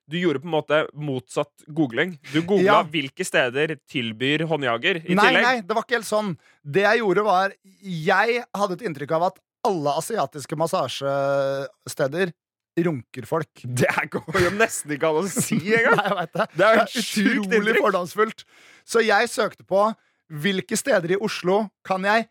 [0.08, 2.13] Du gjorde på en måte motsatt googling.
[2.32, 2.84] Du googla Ja.
[2.88, 5.43] hvilke steder tilbyr håndjager i Nei, tillegg.
[5.43, 6.30] nei, det var ikke helt sånn.
[6.63, 7.52] Det jeg gjorde, var
[7.84, 12.32] Jeg hadde et inntrykk av at alle asiatiske massasjesteder
[12.78, 13.50] runker folk.
[13.80, 16.00] Det er- går jo nesten ikke an å si engang!
[16.20, 16.48] Nei, det.
[16.56, 18.46] Det er Det et utrolig fordomsfullt.
[18.86, 19.88] Så jeg søkte på
[20.34, 22.28] hvilke steder i Oslo kan jeg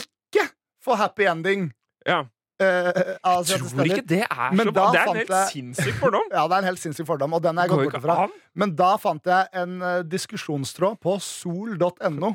[0.00, 0.48] ikke
[0.84, 1.68] få happy ending.
[2.06, 2.24] Ja.
[2.56, 2.88] Uh,
[3.20, 4.84] altså, Jeg tror ikke det er Men så bra.
[4.94, 6.22] Det er en helt jeg- sinnssyk fordom.
[6.32, 8.14] Ja, det er en helt sinnssyk fordom, og den er jeg gått bort fra.
[8.56, 12.30] Men da fant jeg en uh, diskusjonstråd på sol.no,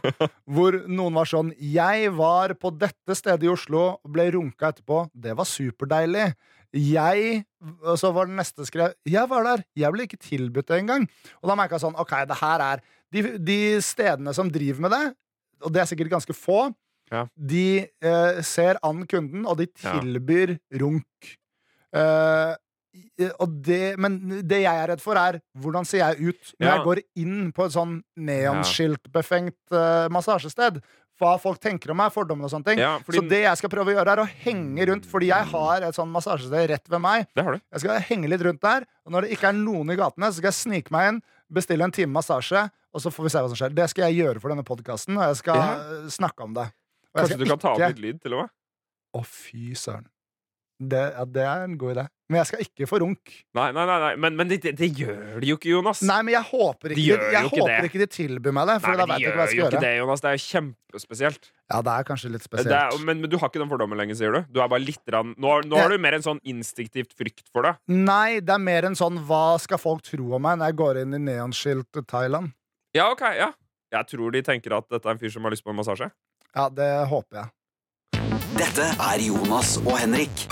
[0.46, 5.08] hvor noen var sånn Jeg var på dette stedet i Oslo ble runka etterpå.
[5.18, 6.28] Det var superdeilig.
[6.74, 7.46] Jeg
[7.84, 9.64] Og så var den neste skrev Jeg var der.
[9.76, 11.08] Jeg ble ikke tilbudt det engang.
[11.42, 12.82] Og da merka jeg sånn OK, det her er
[13.12, 15.04] de, de stedene som driver med det,
[15.66, 16.72] og det er sikkert ganske få,
[17.12, 17.26] Ja.
[17.36, 20.00] de eh, ser an kunden, og de Ja.
[20.00, 21.36] tilbyr runk.
[21.94, 22.56] Eh,
[23.40, 24.16] og det, men
[24.48, 26.76] det jeg er redd for, er hvordan ser jeg ut når Ja.
[26.78, 30.82] jeg går inn på et sånn neonskiltbefengt uh, massasjested?
[31.22, 32.80] Hva folk tenker om meg, fordommer og sånne ting.
[32.82, 35.46] Ja, fordi- Så det jeg skal prøve å gjøre, er å henge rundt, fordi jeg
[35.52, 37.28] har et sånn massasjested rett ved meg.
[37.36, 37.62] Det har du.
[37.72, 40.42] Jeg skal henge litt rundt der, og når det ikke er noen i gatene, så
[40.42, 41.22] skal jeg snike meg inn,
[41.54, 43.76] bestille en time massasje, og så får vi se hva som skjer.
[43.76, 45.76] Det skal jeg gjøre for denne podkasten, og jeg skal Ja.
[46.10, 46.72] snakke om det.
[47.16, 48.50] Kanskje skal du kan ta opp litt lyd, til og med?
[49.14, 50.06] Å, fy søren.
[50.82, 52.08] Det, ja, det er en god idé.
[52.32, 53.32] Men jeg skal ikke få runk.
[53.58, 54.12] Nei, nei, nei, nei.
[54.24, 56.00] Men, men det, det, det gjør de jo ikke, Jonas.
[56.08, 58.76] Nei, men jeg håper ikke De de, jeg ikke håper ikke de tilbyr meg det,
[58.86, 59.74] for Nei, da vet de jeg ikke hva gjør jeg jo gjøre.
[59.76, 60.24] ikke det, Jonas.
[60.24, 61.50] Det er jo kjempespesielt.
[61.72, 63.04] Ja, det er kanskje litt Det er, spesielt.
[63.10, 64.40] men, men du har ikke den fordommen lenger, sier du?
[64.56, 67.68] Du er bare litt rann, nå, nå har du mer en sånn instinktivt frykt for
[67.68, 67.76] det.
[67.92, 71.02] Nei, det er mer en sånn hva skal folk tro om meg når jeg går
[71.04, 72.56] inn i neonskilt Thailand?
[72.96, 73.52] Ja, ok, ja
[73.92, 76.08] Jeg tror de tenker at dette er en fyr som har lyst på en massasje.
[76.56, 77.56] Ja, det håper jeg.
[78.56, 80.48] Dette er Jonas og Henrik.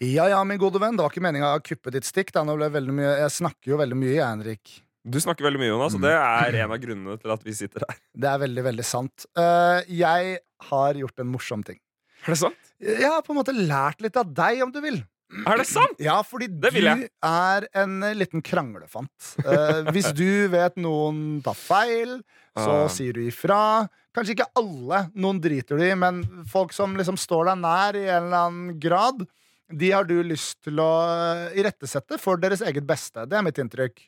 [0.00, 0.08] P3.
[0.14, 2.32] Ja ja, min gode venn, det var ikke meninga å kuppe ditt stikk.
[2.34, 2.44] Da.
[2.46, 4.76] Nå ble veldig mye, jeg snakker jo veldig mye, jeg, Henrik.
[5.08, 7.84] Du snakker veldig mye, Jonas, og det er en av grunnene til at vi sitter
[7.88, 8.00] her.
[8.22, 9.28] Det er veldig, veldig sant.
[9.38, 11.78] Uh, jeg har gjort en morsom ting.
[12.26, 12.72] Er det sant?
[12.82, 14.98] Jeg har på en måte lært litt av deg, om du vil.
[15.46, 15.98] Er det sant?
[16.00, 19.12] Ja, fordi Det du er en liten kranglefant.
[19.44, 22.18] Uh, hvis du vet noen tar feil,
[22.58, 22.88] så Ah.
[22.90, 23.86] sier du ifra.
[24.16, 28.06] Kanskje ikke alle, noen driter du i, men folk som liksom står deg nær i
[28.08, 29.22] en eller annen grad,
[29.68, 33.26] de har du lyst til å eh, irettesette for deres eget beste.
[33.28, 34.00] Det er mitt inntrykk.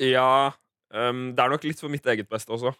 [0.00, 0.52] Ja,
[0.94, 2.72] um, det er nok litt for mitt eget beste også.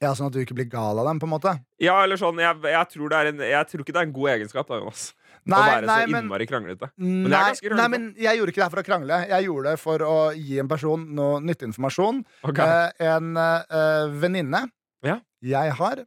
[0.00, 1.52] Ja, Sånn at du ikke blir gal av dem, på en måte?
[1.82, 4.30] Ja, eller sånn, jeg, jeg, tror det en, jeg tror ikke det er en god
[4.32, 5.02] egenskap da, Jonas.
[5.44, 6.88] å være nei, så men innmari kranglete.
[6.96, 9.18] det er Nei, nei, men jeg gjorde ikke det her for å krangle.
[9.28, 12.22] Jeg gjorde det for å gi en person noe nyttig informasjon.
[12.48, 12.78] Okay.
[12.88, 14.62] Eh, en eh, venninne
[15.04, 15.18] Ja.
[15.44, 16.02] jeg har,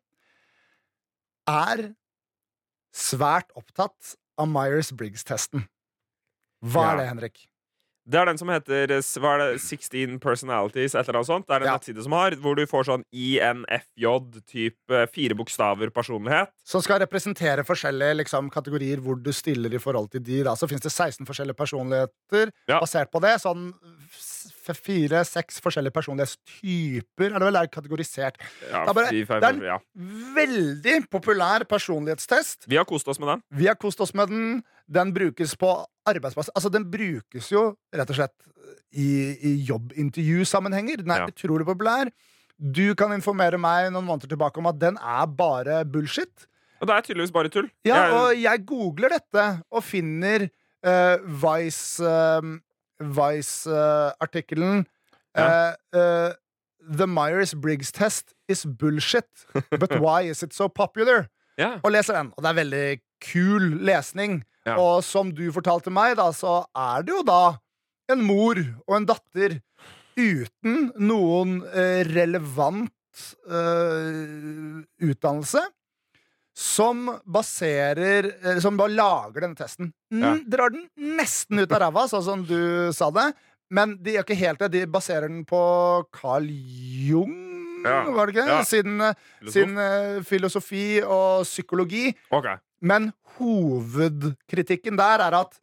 [1.54, 1.86] er
[2.94, 5.68] svært opptatt av Myers-Briggs-testen.
[6.64, 6.92] Hva Ja.
[6.94, 7.48] er det, Henrik?
[8.06, 11.48] Det er den som heter eh, hva er det, 16 Personalities, et eller annet sånt.
[11.48, 11.78] Det er en Ja.
[11.78, 16.50] nettside som har, hvor du får sånn INFJ, type fire bokstaver personlighet.
[16.66, 20.44] Som skal representere forskjellige liksom, kategorier hvor du stiller i forhold til de.
[20.44, 20.52] Da.
[20.56, 22.82] Så fins det 16 forskjellige personligheter Ja.
[22.82, 23.40] basert på det.
[23.40, 23.74] Sånn
[24.72, 28.38] fire-seks forskjellige personlighetstyper er det vel er kategorisert.
[28.72, 29.78] Ja, Det er bare- fire, fy, det er- en ja.
[30.36, 32.66] Veldig populær personlighetstest.
[32.68, 33.44] Vi har kost oss med den.
[33.52, 34.64] Vi har kost oss med den.
[34.90, 36.50] Den brukes på arbeidsplass.
[36.56, 38.34] Altså, den brukes jo rett og slett
[38.94, 40.98] i, i jobbintervjusammenhenger.
[41.04, 41.28] Den er Ja.
[41.28, 42.10] utrolig populær.
[42.60, 46.48] Du kan informere meg noen måneder tilbake om at den er bare bullshit.
[46.82, 47.70] Og det er tydeligvis bare tull.
[47.86, 50.50] Ja, Jeg- og jeg googler dette og finner
[50.86, 52.62] uh, Vice um,
[53.04, 54.86] Vice-artikkelen
[55.36, 55.74] Ja.
[56.84, 59.26] The Myers-Briggs test is bullshit,
[59.80, 61.30] but why is it so popular?
[61.58, 61.80] ja.
[61.84, 62.32] Og leser den.
[62.36, 62.88] Og det er veldig
[63.24, 64.42] kul lesning.
[64.66, 64.76] Ja.
[64.80, 67.56] Og som du fortalte meg, da, så er det jo da
[68.12, 69.58] en mor og en datter
[70.20, 72.92] uten noen uh, relevant
[75.04, 75.62] utdannelse.
[76.54, 79.92] Som baserer eh, Som bare lager denne testen.
[80.14, 80.36] Ja.
[80.46, 80.88] Drar den
[81.18, 83.32] nesten ut av ræva, sånn som du sa det.
[83.74, 84.72] Men de gjør ikke helt det.
[84.76, 85.62] De baserer den på
[86.14, 87.34] Carl Jung,
[87.84, 88.04] Ja.
[88.14, 88.48] var det ikke?
[88.48, 88.60] Ja.
[88.64, 89.14] Sin, eh,
[89.50, 92.14] sin eh, filosofi og psykologi.
[92.32, 92.56] Okay.
[92.82, 95.58] Men hovedkritikken der er at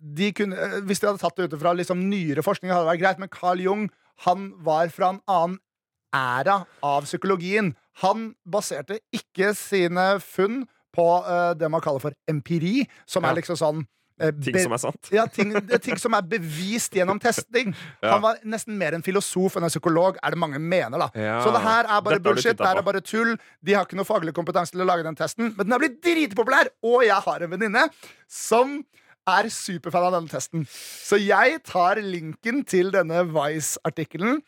[0.00, 3.02] de kunne, hvis de hadde tatt det ut fra liksom nyere forskning, hadde det vært
[3.04, 3.86] greit, men Carl Jung
[4.26, 5.58] han var fra en annen
[6.14, 7.72] æra av psykologien.
[8.04, 10.62] Han baserte ikke sine funn
[10.94, 13.30] på uh, det man kaller for empiri, som Ja.
[13.32, 13.80] er liksom sånn
[14.22, 15.08] eh, Ting som er sant.
[15.10, 17.72] ja, ting, er ting som er bevist gjennom testing.
[18.04, 18.12] Ja.
[18.14, 20.98] Han var nesten mer en filosof enn en psykolog, er det mange mener.
[21.02, 21.40] da Ja.
[21.42, 23.34] Så det her er bare Dette bullshit, det her er bare tull.
[23.62, 25.98] De har ikke noe faglig kompetanse til å lage den testen, men den har blitt
[26.06, 26.70] dritpopulær!
[26.86, 27.88] Og jeg har en venninne
[28.30, 28.84] som
[29.26, 30.66] er superfan av denne testen.
[30.70, 34.42] Så jeg tar linken til denne Vice-artikkelen,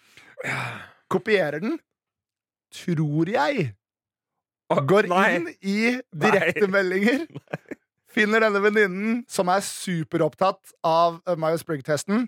[1.12, 1.78] kopierer den,
[2.74, 3.72] tror jeg
[4.66, 5.26] går nei.
[5.36, 5.78] inn i
[6.10, 7.26] direktemeldinger.
[8.16, 12.26] Finner denne venninnen som er superopptatt av uh, Myers-Briggs-testen,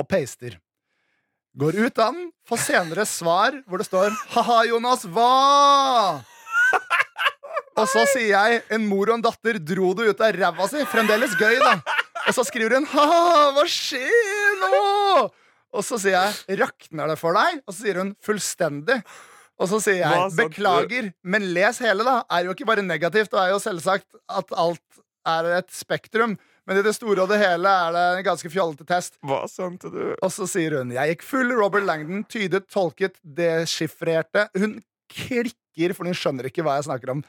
[0.00, 0.56] og paster.
[1.58, 6.22] Går ut av den, får senere svar hvor det står 'Ha-ha, Jonas, hva?'
[7.80, 10.86] Og så sier jeg 'En mor og en datter dro det ut av ræva si'.
[10.86, 11.80] Fremdeles gøy, da.
[12.28, 15.30] Og så skriver hun 'Ha, hva skjer nå?'
[15.72, 19.02] Og så sier jeg 'Rakner det for deg?' Og så sier hun 'Fullstendig'.
[19.60, 22.24] Og så sier jeg 'Beklager, men les hele', da.
[22.30, 23.30] Er jo ikke bare negativt.
[23.30, 26.38] Det er jo selvsagt at alt er et spektrum.
[26.66, 29.18] Men i det store og det hele er det en ganske fjollete test.
[29.26, 30.14] Hva sendte du?
[30.22, 34.48] Og så sier hun Jeg gikk full Robert Langdon, tydet, tolket, deschiffrerte.
[34.56, 37.24] Hun klikker, for hun skjønner ikke hva jeg snakker om.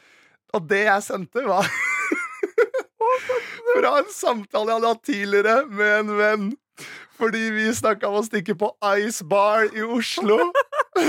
[0.54, 1.65] Og det jeg sendte, var
[3.71, 6.47] fra en samtale jeg hadde hatt tidligere med en venn.
[7.21, 10.38] Fordi vi snakka om å stikke på Ice Bar i Oslo.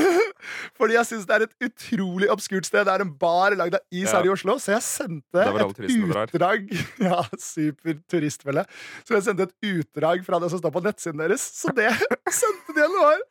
[0.76, 2.84] Fordi jeg syns det er et utrolig obskurt sted.
[2.84, 4.18] Det er en bar lagd av is Ja.
[4.18, 4.58] her i Oslo.
[4.60, 6.68] Så jeg sendte et utdrag
[7.08, 8.66] Ja, super turistfelle.
[9.06, 11.46] Så jeg sendte et utdrag fra det som står på nettsiden deres.
[11.62, 11.88] Så det
[12.42, 13.22] sendte de var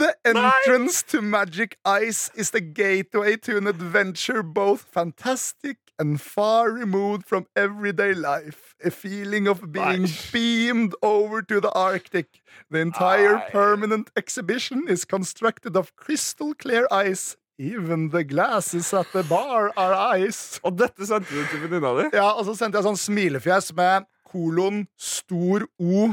[0.00, 6.72] The entrance to Magic Ice is the gateway to an adventure both fantastic and far
[6.72, 8.74] removed from everyday life.
[8.82, 10.16] A feeling of being Nei.
[10.32, 12.40] beamed over to the Arctic.
[12.70, 13.50] The entire Nei.
[13.50, 17.36] permanent exhibition is constructed of crystal clear ice.
[17.58, 20.58] Even the glasses at the bar are ice.
[20.64, 22.06] Og dette sendte du til venninna di?
[22.16, 26.08] Ja, og så sendte jeg sånn smilefjes med kolon, stor O,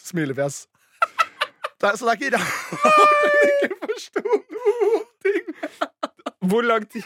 [0.00, 0.62] smilefjes.
[1.78, 5.52] Det er, så det er ikke rart hun ikke forsto noen ting.
[6.48, 7.04] Hvor lang tid?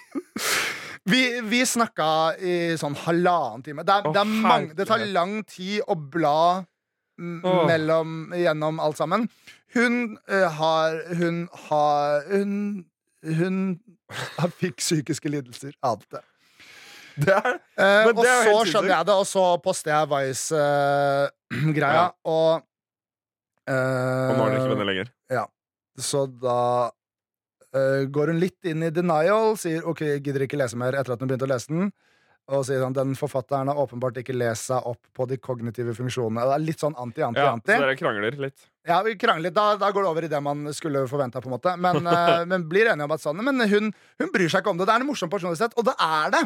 [1.10, 3.82] Vi, vi snakka i sånn halvannen time.
[3.86, 7.64] Det, er, oh, det, er mange, det tar lang tid å bla oh.
[7.66, 9.26] Mellom gjennom alt sammen.
[9.74, 12.52] Hun uh, har Hun har Hun,
[13.26, 13.56] hun
[14.38, 16.22] har- fikk psykiske lidelser av det.
[17.22, 22.06] Det er uh, og det så skjønner jeg det, og så poster jeg Vice-greia, Ja.
[22.36, 22.62] og
[23.68, 25.12] Og nå er dere ikke eh, venner lenger.
[26.00, 26.90] Så da
[27.74, 31.20] eh, går hun litt inn i denial, sier OK, gidder ikke lese mer etter at
[31.22, 31.92] hun begynte å lese den.
[32.52, 36.42] Og sier sånn, den forfatteren har åpenbart ikke lest seg opp på de kognitive funksjonene.
[36.48, 37.38] Det er litt sånn anti-anti-anti.
[37.38, 37.70] Ja, anti.
[37.76, 38.64] så dere krangler litt.
[38.88, 39.54] Ja, vi krangler litt.
[39.54, 41.40] Da, da går det over i det man skulle forventa.
[41.40, 44.50] på en måte Men, uh, men blir enige om at sånn Men hun, hun bryr
[44.50, 44.88] seg ikke om det.
[44.90, 46.42] Det er en morsom personlighet, og det er det.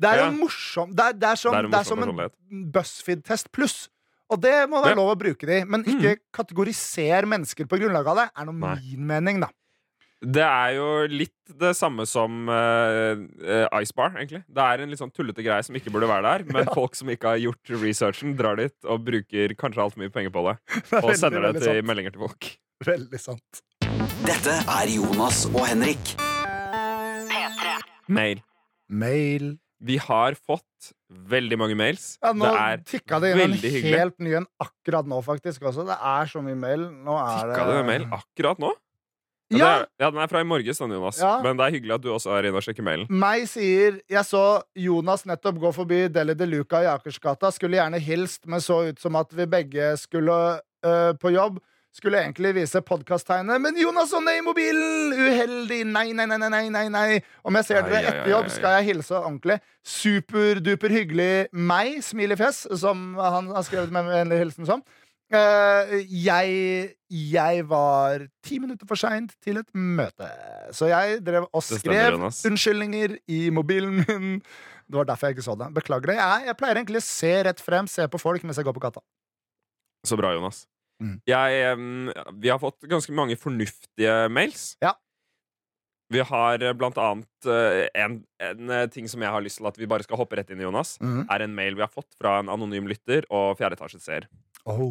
[0.00, 0.28] Det er Ja.
[0.30, 3.50] en morsom Det er, det er som, Det er en det er som en BuzzFeed-test
[3.52, 3.88] pluss.
[4.30, 4.94] Og det må være.
[4.94, 5.02] Mm.
[5.02, 5.64] lov å bruke de.
[5.66, 9.50] Men ikke kategoriser mennesker på grunnlag av det, er nå min mening, da.
[10.20, 13.22] Det er jo litt det samme som uh,
[13.80, 14.42] Ice Bar, egentlig.
[14.52, 17.08] Det er en litt sånn tullete greie som ikke burde være der, men folk som
[17.08, 20.58] ikke har gjort researchen, drar dit og bruker kanskje altfor mye penger på det.
[21.00, 21.88] Og veldig, sender det til sant.
[21.88, 22.50] meldinger til folk.
[22.84, 23.62] Veldig sant.
[24.26, 26.12] Dette er Jonas og Henrik.
[27.32, 27.74] P3.
[28.12, 28.44] Mail.
[28.92, 29.50] Mail.
[29.80, 32.18] Vi har fått veldig mange mails.
[32.20, 33.96] Ja, nå det er tikka det inn en hyggelig.
[33.96, 35.64] helt ny en akkurat nå, faktisk.
[35.64, 35.88] Også.
[35.88, 36.84] Det er så mye mail.
[37.08, 38.74] Nå er Tikka det det mail akkurat nå?
[39.50, 41.18] Ja, er, ja, Den er fra i morges, den, Jonas.
[41.18, 41.32] Ja.
[41.42, 43.08] Men det er hyggelig at du også er inne og sjekker mailen.
[43.10, 44.44] Meg sier Jeg så
[44.78, 47.50] Jonas nettopp gå forbi Deli de Luca i Akersgata.
[47.54, 50.38] Skulle gjerne hilst, men så ut som at vi begge skulle
[50.86, 51.58] øh, på jobb.
[51.90, 55.10] Skulle egentlig vise podkasttegnet, men Jonas og ned i mobilen!
[55.10, 55.80] Uheldig!
[55.90, 57.16] Nei, nei, nei, nei, nei, nei, nei.
[57.42, 59.56] Om jeg ser dere etter jobb, skal jeg hilse ordentlig.
[59.82, 64.84] Superduper hyggelig meg, smilefjes, som han har skrevet med en hilsen som.
[65.30, 66.54] Eh, jeg,
[67.06, 70.26] jeg var ti minutter for seint til et møte.
[70.74, 74.40] Så jeg drev og skrev unnskyldninger i mobilen min.
[74.90, 75.70] Det var derfor jeg ikke så det.
[75.76, 76.18] Beklager det.
[76.18, 78.82] Jeg, jeg pleier egentlig å se rett frem, se på folk mens jeg går på
[78.82, 79.04] gata.
[80.06, 80.64] Så bra, Jonas.
[81.00, 81.20] Mm.
[81.30, 81.70] Jeg,
[82.42, 84.74] vi har fått ganske mange fornuftige mails.
[84.82, 84.96] Ja.
[86.10, 89.78] Vi har eh, blant annet eh, en, en ting som jeg har lyst til at
[89.78, 90.96] vi bare skal hoppe rett inn i, Jonas.
[90.98, 91.22] Mm.
[91.30, 94.26] Er en mail vi har fått fra en anonym lytter og fjerde etasjes seer.
[94.66, 94.90] Oh.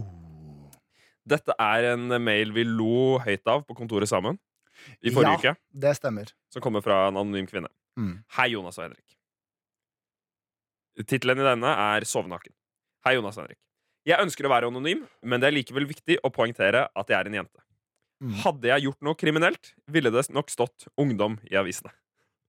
[1.29, 4.39] Dette er en mail vi lo høyt av på kontoret sammen
[5.03, 5.53] i forrige Ja.
[5.53, 5.55] uke.
[5.85, 6.31] Det stemmer.
[6.53, 7.69] Som kommer fra en anonym kvinne.
[7.99, 8.23] Mm.
[8.37, 9.15] Hei, Jonas og Henrik.
[11.07, 12.53] Tittelen i denne er Sovnaken.
[13.05, 13.59] Hei, Jonas og Henrik.
[14.07, 17.29] Jeg ønsker å være anonym, men det er likevel viktig å poengtere at jeg er
[17.29, 17.61] en jente.
[18.23, 18.33] Mm.
[18.43, 21.91] Hadde jeg gjort noe kriminelt, ville det nok stått ungdom i avisene.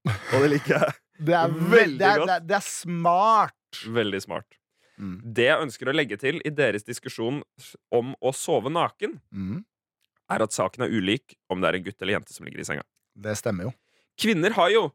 [0.33, 0.97] Og det liker jeg.
[1.21, 2.27] Det er, Veldig veldig godt.
[2.31, 3.81] det er, det er smart.
[3.99, 4.57] Veldig smart.
[5.01, 5.15] Mm.
[5.33, 7.41] Det jeg ønsker å legge til i deres diskusjon
[7.91, 9.63] om å sove naken, Mm.
[10.29, 12.63] er at saken er ulik om det er en gutt eller jente som ligger i
[12.63, 12.83] senga.
[13.17, 13.73] Det stemmer jo.
[14.17, 14.91] Kvinner har jo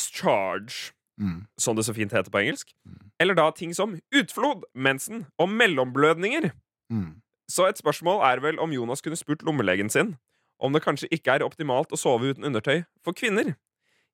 [0.00, 1.46] discharge, Mm.
[1.58, 2.72] som det så fint heter på engelsk.
[2.88, 3.10] Mm.
[3.20, 6.52] Eller da ting som utflod, mensen og mellomblødninger.
[6.90, 7.20] Mm.
[7.48, 10.16] Så et spørsmål er vel om Jonas kunne spurt lommelegen sin
[10.60, 13.56] om det kanskje ikke er optimalt å sove uten undertøy for kvinner.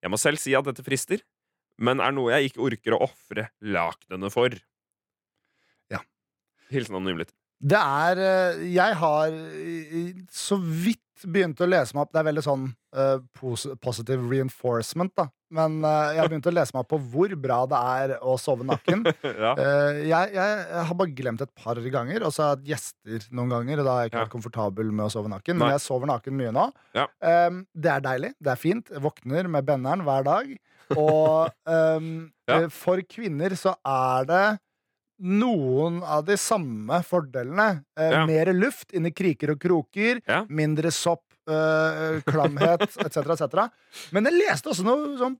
[0.03, 1.21] Jeg må selv si at dette frister,
[1.79, 4.51] men er noe jeg ikke orker å ofre lakenene for.
[6.73, 9.37] Hilsen anonym litt Det er eh, Jeg har
[10.35, 13.17] så vidt begynt å lese meg opp Det er veldig sånn uh,
[13.81, 15.29] positive reinforcement, da.
[15.55, 18.35] Men uh, jeg har begynt å lese meg opp på hvor bra det er å
[18.41, 19.05] sove naken.
[19.45, 19.53] ja.
[19.55, 23.29] uh, jeg, jeg har bare glemt et par ganger, og så har jeg hatt gjester
[23.37, 23.81] noen ganger.
[23.83, 24.27] Og da er jeg ikke Ja.
[24.27, 25.63] vært komfortabel med å sove naken, Nei.
[25.63, 26.67] men jeg sover naken mye nå.
[26.97, 27.07] Ja.
[27.33, 28.33] Eh, det er deilig.
[28.43, 28.93] Det er fint.
[28.93, 30.53] Jeg våkner med benneren hver dag.
[30.97, 31.51] Og
[32.01, 32.11] um,
[32.71, 34.45] for kvinner så er det
[35.23, 37.85] noen av de samme fordelene.
[37.99, 38.27] Eh, Ja.
[38.29, 40.45] Mer luft inni kriker og kroker, Ja.
[40.49, 43.71] mindre sopp, eh, klamhet etc., etc.
[44.13, 45.39] Men jeg leste også noe sånn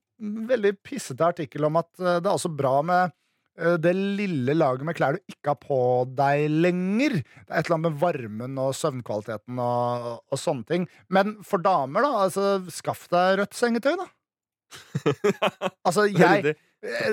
[0.49, 3.13] veldig pissete artikkel om at eh, det er også bra med
[3.59, 5.79] eh, det lille laget med klær du ikke har på
[6.17, 7.19] deg lenger.
[7.21, 10.89] Det er et eller annet med varmen og søvnkvaliteten og, og sånne ting.
[11.11, 14.09] Men for damer, da, altså, skaff deg rødt sengetøy, da.
[15.87, 16.57] altså, jeg,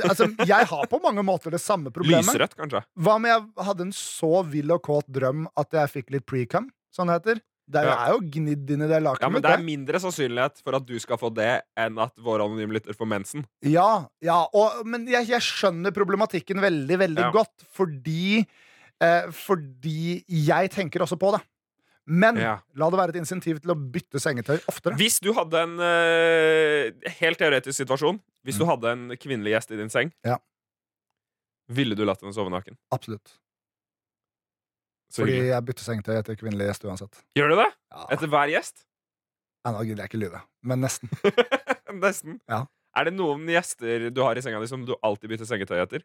[0.04, 2.28] altså, jeg har på mange måter det samme problemet.
[2.28, 2.84] Lysrødt, kanskje.
[3.00, 6.70] Hva om jeg hadde en så vill og kåt drøm at jeg fikk litt pre-cum,
[6.94, 7.42] det heter?
[7.64, 8.10] Det er, Ja.
[8.12, 9.42] jo gnidd inn i det lakenet Ja, men.
[9.42, 12.94] Det er mindre sannsynlighet for at du skal få det, enn at vår anonyme lytter
[12.94, 13.46] får mensen.
[13.64, 17.32] Ja, ja og, men jeg, jeg skjønner problematikken veldig, veldig Ja.
[17.32, 18.46] godt, fordi
[19.02, 21.42] eh, Fordi jeg tenker også på det.
[22.06, 22.58] Men Ja.
[22.76, 24.98] la det være et insentiv til å bytte sengetøy oftere.
[25.00, 28.70] Hvis du hadde en uh, helt teoretisk situasjon Hvis du Mm.
[28.74, 30.38] hadde en kvinnelig gjest i din seng, Ja.
[31.72, 32.76] ville du latt henne sove naken?
[32.92, 33.38] Absolutt.
[35.14, 35.54] Så Fordi hyggelig.
[35.54, 37.24] jeg bytter sengetøy etter kvinnelig gjest uansett.
[37.38, 37.70] Gjør du det?
[37.94, 38.06] Ja.
[38.12, 38.84] Etter hver gjest?
[39.64, 41.08] Nei, nå gidder jeg ikke lyve, men nesten.
[42.04, 42.40] Nesten.
[42.50, 42.66] Ja.
[42.98, 46.04] Er det noen gjester du har i senga di som du alltid bytter sengetøy etter?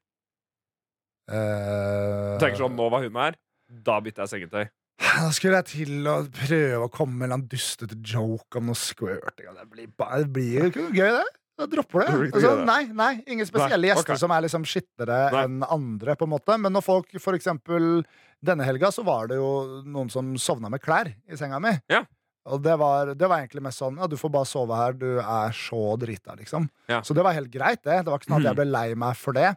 [1.29, 2.37] Uh...
[2.39, 3.35] Du tenker sånn, nå var hun her,
[3.69, 4.69] da bytter jeg sengetøy.
[4.99, 9.51] Da skulle jeg til å prøve å komme med en dustete joke om noe squirting.
[9.55, 11.27] Det blir, ba- det blir jo ikke gøy, det.
[11.59, 14.21] Da dropper du Det Altså, nei, nei, ingen spesielle Nei, gjester okay.
[14.21, 16.15] som er liksom skitnere enn andre.
[16.15, 18.05] på en måte Men når folk, for eksempel
[18.39, 19.49] denne helga, så var det jo
[19.83, 21.73] noen som sovna med klær i senga mi.
[21.91, 22.05] Ja.
[22.47, 25.19] Og det var, det var egentlig mest sånn Ja, du får bare sove her, du
[25.19, 26.69] er så drita, liksom.
[26.87, 27.01] Ja.
[27.03, 28.05] Så det var helt greit, det.
[28.07, 29.51] Det var ikke sånn at jeg ble lei meg for det.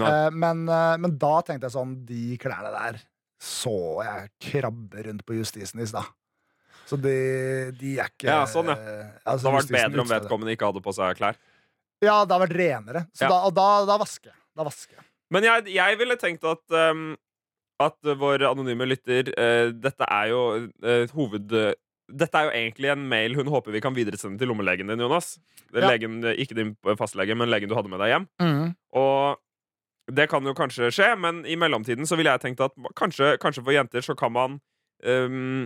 [0.00, 2.98] Eh, men, eh, men da tenkte jeg sånn De klærne der
[3.42, 3.74] så
[4.06, 6.08] jeg krabbe rundt på justisen i stad.
[6.86, 7.12] Så de,
[7.76, 8.76] de er ikke Ja, sånn, ja.
[9.26, 11.38] Altså, Det hadde vært bedre om vedkommende ikke hadde på seg klær.
[12.04, 13.02] Ja, det har vært renere.
[13.16, 13.30] Så Ja.
[13.32, 14.38] da, og da, da vasker jeg.
[14.56, 15.06] Da vasker jeg.
[15.34, 17.16] Men jeg, jeg ville tenkt at um,
[17.82, 21.50] At vår anonyme lytter uh, Dette er jo uh, hoved...
[22.06, 25.40] dette er jo egentlig en mail hun håper vi kan videresende til lommelegen din, Jonas.
[25.74, 25.88] Ja.
[25.90, 28.28] Legen, ikke din fastlege, men legen du hadde med deg hjem.
[28.94, 29.40] Og
[30.12, 33.64] det kan jo kanskje skje, men i mellomtiden så ville jeg tenkt at kanskje, kanskje
[33.64, 34.58] for jenter så kan man
[35.04, 35.64] um,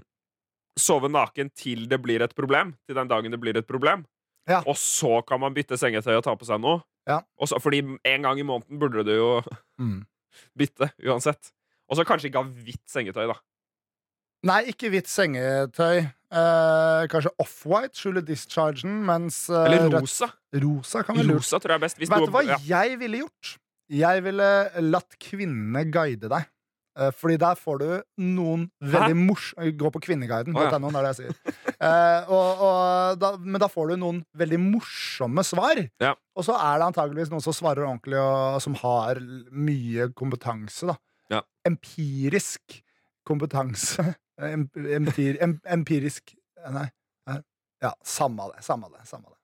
[0.80, 2.74] sove naken til det blir et problem.
[2.88, 4.07] Til den dagen det blir et problem.
[4.49, 4.62] Ja.
[4.66, 6.80] Og så kan man bytte sengetøy og ta på seg noe.
[7.09, 7.20] Ja.
[7.45, 9.30] Så, fordi en gang i måneden burde du jo
[9.80, 10.03] Mm.
[10.59, 11.53] bytte uansett.
[11.88, 13.36] Og så kanskje ikke ha hvitt sengetøy, da.
[14.47, 16.03] Nei, ikke hvitt sengetøy.
[16.32, 20.28] Eh, kanskje off-white skjuler dischargen, mens eh, Eller rødt- rosa.
[20.62, 21.03] rosa.
[21.09, 21.99] Rosa tror jeg er best.
[22.01, 22.57] Vet du hva ja.
[22.64, 23.55] jeg ville gjort?
[23.91, 24.49] Jeg ville
[24.86, 26.49] latt kvinnene guide deg.
[26.99, 27.86] Eh, Fordi der får du
[28.22, 29.51] noen veldig mors...
[29.57, 30.55] Gå på kvinneguiden.
[30.57, 30.78] Oh, ja.
[30.78, 31.57] .no, det er det jeg sier.
[31.80, 35.80] Eh, og, og da, men da får du noen veldig morsomme svar.
[36.03, 36.12] Ja.
[36.36, 40.91] Og så er det antageligvis noen som svarer ordentlig, og som har mye kompetanse.
[40.91, 40.99] da
[41.38, 41.43] Ja.
[41.68, 42.80] Empirisk
[43.26, 44.12] kompetanse.
[44.41, 46.32] Empir, em, empirisk
[46.72, 46.86] Nei.
[47.80, 48.62] Ja, samme det.
[48.64, 49.07] Samme det.
[49.09, 49.39] Samme det.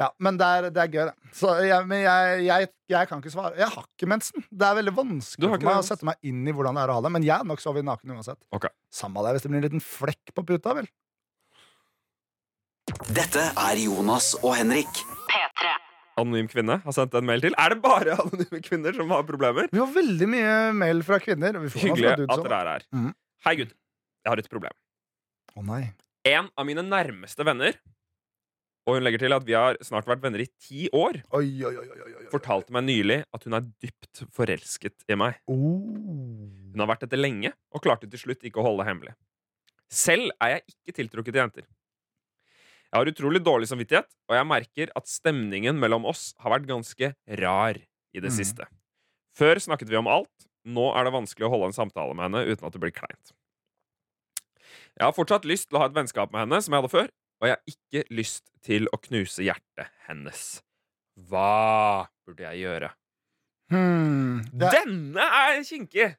[0.00, 1.32] Ja, men det er, det er gøy, det.
[1.36, 3.52] Så jeg, men jeg, jeg, jeg kan ikke svare.
[3.60, 4.44] Jeg har ikke mensen.
[4.48, 6.92] Det er veldig vanskelig for meg det, å sette meg inn i hvordan det er
[6.94, 7.12] å ha det.
[7.18, 8.40] Men jeg er nok sovet naken uansett.
[8.56, 8.72] Okay.
[8.92, 10.90] Samme det hvis det blir en liten flekk på puta, vel.
[13.12, 15.02] Dette er Jonas og Henrik.
[15.30, 15.72] P3.
[16.20, 17.54] Anonym kvinne har sendt en mail til.
[17.60, 19.70] Er det bare anonyme kvinner som har problemer?
[19.72, 21.56] Vi har veldig mye mail fra kvinner.
[21.62, 22.86] Vi får Hyggelig fra at dere er her.
[22.92, 23.10] Mm.
[23.46, 24.76] Hei, Gud Jeg har et problem.
[25.56, 25.82] Å nei.
[26.28, 27.74] En av mine nærmeste venner,
[28.82, 31.74] og hun legger til at vi har snart vært venner i ti år, Oi, oi,
[31.78, 35.38] oi, fortalte meg nylig at hun er dypt forelsket i meg.
[35.50, 36.48] Oh.
[36.72, 39.14] Hun har vært dette lenge, og klarte til slutt ikke å holde det hemmelig.
[39.92, 41.68] Selv er jeg ikke tiltrukket til jenter.
[42.92, 47.12] Jeg har utrolig dårlig samvittighet, og jeg merker at stemningen mellom oss har vært ganske
[47.40, 48.36] rar i det mm.
[48.36, 48.66] siste.
[49.38, 52.42] Før snakket vi om alt, nå er det vanskelig å holde en samtale med henne
[52.50, 53.32] uten at det blir kleint.
[54.92, 57.08] Jeg har fortsatt lyst til å ha et vennskap med henne som jeg hadde før,
[57.42, 60.62] og jeg har ikke lyst til å knuse hjertet hennes.
[61.28, 62.92] Hva burde jeg gjøre?
[63.72, 64.42] Hmm.
[64.52, 66.12] Det, Denne er kinkig!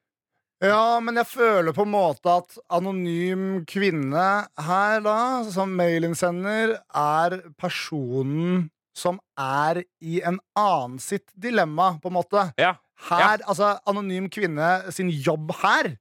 [0.64, 4.28] ja, men jeg føler på en måte at anonym kvinne
[4.68, 5.16] her, da,
[5.52, 12.46] som mailinnsender, er personen som er i en annen sitt dilemma, på en måte.
[12.62, 12.76] Ja.
[13.10, 15.96] Her, altså Anonym kvinne sin jobb her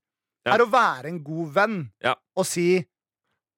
[0.46, 0.54] Ja.
[0.54, 2.14] er å være en god venn Ja.
[2.36, 2.84] og si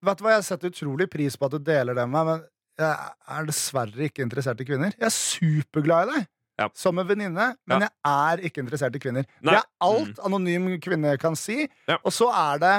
[0.05, 2.44] Vet du hva, jeg setter utrolig pris på at du deler det med meg, men
[2.84, 4.94] jeg er dessverre ikke interessert i kvinner.
[4.98, 6.26] Jeg er superglad i deg
[6.61, 6.68] Ja.
[6.74, 9.24] som en venninne, men jeg er ikke interessert i kvinner.
[9.42, 9.55] Nei.
[9.55, 11.68] Det er alt anonym kvinne kan si.
[11.88, 11.96] Ja.
[12.05, 12.74] Og så er det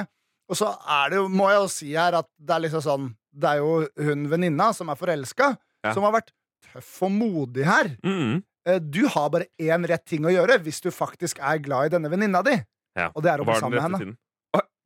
[0.48, 3.06] Og så er det jo, må jeg jo si her, at det er liksom sånn
[3.36, 5.92] Det er jo hun venninna som er forelska, Ja.
[5.92, 6.30] som har vært
[6.72, 7.96] tøff og modig her.
[8.04, 8.44] Mm.
[8.64, 11.96] Eh, Du har bare én rett ting å gjøre hvis du faktisk er glad i
[11.98, 12.54] denne venninna di.
[12.96, 13.10] Ja.
[13.16, 13.98] Og det er å bli sammen med henne.
[13.98, 14.16] tiden?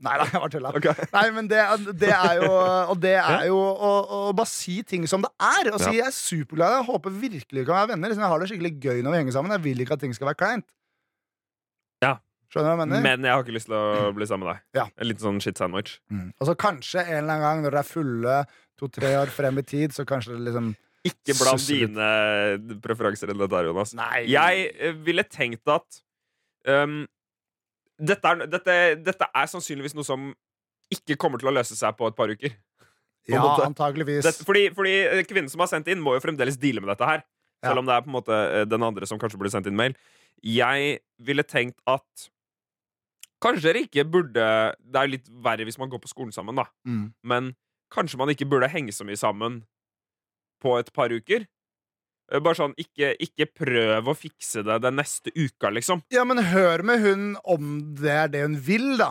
[0.01, 0.73] Nei, nei, jeg bare tulla.
[0.79, 1.09] Okay.
[1.13, 1.61] Nei, men det,
[2.01, 2.51] det er jo
[2.95, 5.69] Og det er jo å, å bare si ting som det er.
[5.75, 8.13] Og si jeg er superglad i jeg håper virkelig vi kan være venner.
[8.13, 9.55] Liksom, jeg har det skikkelig gøy når vi henger sammen.
[9.59, 10.69] Jeg vil ikke at ting skal være kleint.
[12.01, 12.17] Ja.
[12.51, 13.05] Skjønner du hva jeg mener?
[13.05, 14.65] Men jeg har ikke lyst til å bli sammen med deg.
[14.81, 14.87] Ja.
[14.97, 15.99] En liten sånn shit sandwich.
[16.11, 16.31] Mm.
[16.35, 18.39] Og så kanskje en eller annen gang når dere er fulle
[18.81, 20.73] to-tre år frem i tid, så kanskje det liksom
[21.07, 23.95] Ikke blant dine preferanser enn dette Jonas.
[23.97, 24.25] Nei.
[24.33, 26.01] Jeg eh, ville tenkt at
[26.67, 27.05] um,
[28.01, 30.31] dette, er, dette, dette er sannsynligvis noe som
[30.91, 32.57] ikke kommer til å løse seg på et par uker.
[33.29, 33.67] Ja, måte.
[33.69, 34.25] antageligvis.
[34.27, 37.07] Dette, fordi, fordi eh, kvinnen som har sendt inn, må jo fremdeles deale med dette
[37.07, 37.23] her.
[37.61, 37.71] Ja.
[37.71, 39.79] Selv om det er på en måte eh, den andre som kanskje burde sendt inn
[39.79, 39.97] mail.
[40.47, 42.31] Jeg ville tenkt at
[43.41, 44.45] Kanskje dere ikke burde
[44.77, 46.67] Det er jo litt verre hvis man går på skolen sammen, da.
[46.85, 47.07] Mm.
[47.25, 47.55] Men
[47.93, 49.63] kanskje man ikke burde henge så mye sammen
[50.61, 51.47] på et par uker.
[52.31, 56.03] Eh, Bare sånn, ikke, ikke prøv å fikse det den neste uka, liksom.
[56.15, 59.09] Ja, men hør med hun om det er det hun vil, da.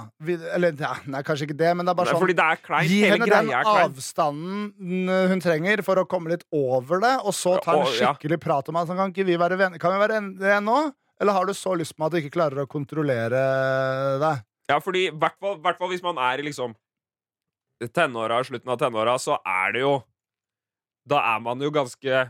[0.55, 2.91] Eller ja, nei, kanskje ikke det, men det er bare sånn det er kleint.
[2.93, 7.75] Gi henne den avstanden hun trenger for å komme litt over det, og så ta
[7.81, 8.87] en skikkelig prat om det.
[8.87, 9.81] Sånn, kan ikke vi være venner?
[9.81, 10.79] Kan vi være venner nå?
[11.19, 13.41] Eller har du så lyst på at du ikke klarer å kontrollere
[14.21, 14.45] deg?
[14.69, 16.77] Ja, fordi i hvert fall, hvis man er i liksom
[17.95, 19.97] tenåra, slutten av tenåra, så er det jo
[21.09, 22.27] Da er man jo ganske eh,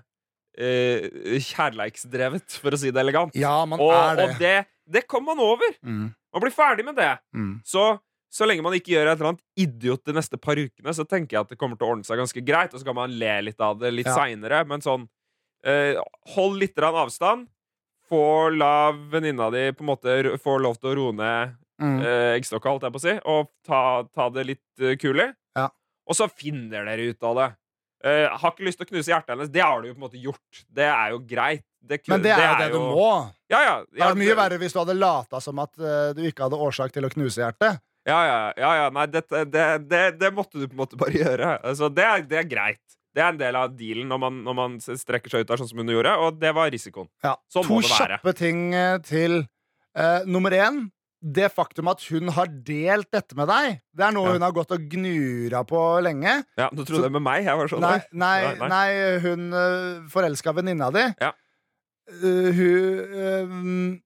[0.60, 3.36] kjærleiksdrevet, for å si det elegant.
[3.39, 4.24] Ja, man og er det.
[4.28, 4.55] og det,
[4.99, 5.76] det kommer man over.
[5.86, 7.14] Mm, Man blir ferdig med det.
[7.36, 7.60] mm.
[7.66, 7.99] Så
[8.30, 11.34] så lenge man ikke gjør et eller annet idiot de neste par ukene, så tenker
[11.34, 12.74] jeg at det kommer til å ordne seg ganske greit.
[12.76, 14.14] Og så kan man le litt av det litt Ja.
[14.20, 15.07] seinere, men sånn
[15.66, 15.97] eh,
[16.36, 17.47] Hold litt avstand.
[18.07, 22.01] få la venninna di på en måte få lov til å roe ned Mm.
[22.03, 25.34] eh, eggstokka, holdt jeg på å si, og ta, ta det litt uh, kulig.
[25.55, 25.70] Ja.
[26.05, 27.45] Og så finner dere ut av det.
[28.00, 29.50] Eh, har ikke lyst til å knuse hjertet hennes.
[29.52, 30.62] Det har du jo på en måte gjort.
[30.72, 31.66] Det er jo greit.
[31.80, 33.10] Det, Men det er jo det du må.
[33.52, 36.45] Ja, ja, Det er mye verre hvis du hadde lata som at uh, du ikke
[36.45, 37.80] hadde årsak til å knuse hjertet.
[38.08, 38.89] Ja, ja, ja, ja.
[38.95, 39.24] Nei, det,
[39.88, 41.54] det, det måtte du på en måte bare gjøre.
[41.64, 42.84] Altså, det, er, det er greit.
[43.16, 45.72] Det er en del av dealen når man, når man strekker seg ut der, sånn
[45.72, 47.10] som hun gjorde, og det var risikoen.
[47.26, 47.34] Ja.
[47.52, 49.41] Sånn to det kjappe ting eh, til.
[49.97, 50.86] uh, nummer én.
[51.22, 54.34] Det faktum at hun har delt dette med deg, det er noe Ja.
[54.38, 56.46] hun har gått og gnura på lenge.
[56.58, 57.44] Ja, Du trodde det med meg?
[57.44, 59.20] Jeg var sånn Nei, nei, Nei, nei.
[59.20, 61.04] hun uh, forelska venninna di.
[61.20, 61.34] Ja.
[62.24, 64.00] Uh, hun,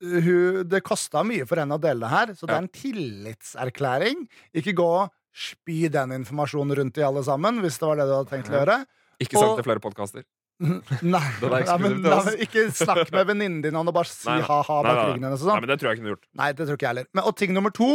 [0.00, 2.68] uh, hun Det kosta mye for henne å dele det her, så det er en
[2.72, 4.28] tillitserklæring.
[4.54, 8.14] Ikke gå og spy den informasjonen rundt i alle sammen, hvis det var det du
[8.14, 8.78] hadde tenkt å gjøre.
[9.20, 10.24] Ikke sagt Og- til flere podkaster.
[10.60, 14.46] Nei, nei, men, nei, men ikke snakk med venninnen din å bare si Nei, nei.
[14.50, 15.06] ha-ha Nei, bak nei, nei.
[15.08, 15.40] ryggen hennes.
[15.40, 15.62] Nei, sånn.
[15.64, 16.26] men Det tror jeg jeg kunne gjort.
[16.36, 17.06] Nei, det tror ikke jeg heller.
[17.16, 17.90] Men, og ting nummer to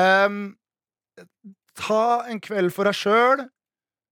[0.00, 0.38] um,
[1.80, 2.02] Ta
[2.32, 3.42] en kveld for deg sjøl.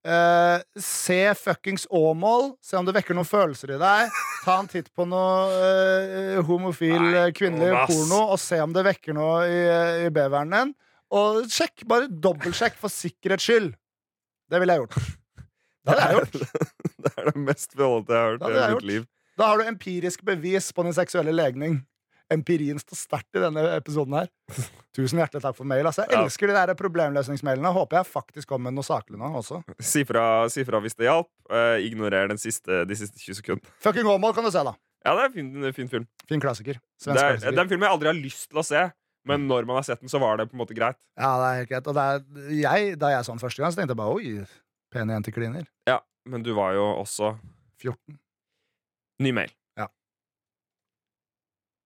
[0.05, 2.53] Uh, se fuckings Åmål.
[2.63, 4.13] Se om det vekker noen følelser i deg.
[4.45, 8.73] Ta en titt på noe uh, homofil Nei, eh, kvinnelig oh, porno, og se om
[8.77, 9.59] det vekker noe i,
[10.05, 10.75] i beveren din.
[11.17, 11.83] Og sjekk.
[11.89, 13.73] Bare dobbeltsjekk for sikkerhets skyld.
[14.49, 15.01] Det ville jeg gjort.
[15.89, 16.78] Det hadde jeg gjort.
[17.05, 19.07] det er det mest forholdte jeg har hørt i mitt liv.
[19.39, 21.79] Da har du empirisk bevis på din seksuelle legning.
[22.29, 24.27] Empirien står sterkt i denne episoden her.
[24.97, 25.87] Tusen hjertelig takk for mail.
[25.89, 26.25] Altså, jeg Ja.
[26.27, 27.71] elsker de der problemløsningsmailene.
[27.73, 29.63] Håper jeg faktisk kommer med noe saklig nå også.
[29.81, 31.29] Si fra, hvis det hjalp.
[31.49, 33.73] Uh, ignorer den siste, de siste 20 sekundene.
[33.81, 34.75] Fucking Åmål kan du se, da.
[35.07, 36.05] Ja, det er en fin, fin film.
[36.29, 36.77] Fin klassiker.
[36.99, 37.55] Det er, klassiker.
[37.55, 38.83] det er en film jeg aldri har lyst til å se,
[39.25, 40.99] men når man har sett den, så var det på en måte greit.
[41.17, 41.87] Ja, det er helt greit.
[41.89, 42.21] Og er,
[42.59, 44.45] jeg, da jeg så den første gang, så tenkte jeg bare oi,
[44.93, 45.65] pene jentekliner.
[45.89, 47.33] Ja, Men du var jo også
[47.81, 48.17] 14.
[49.23, 49.51] Ny mail.
[49.79, 49.87] Ja.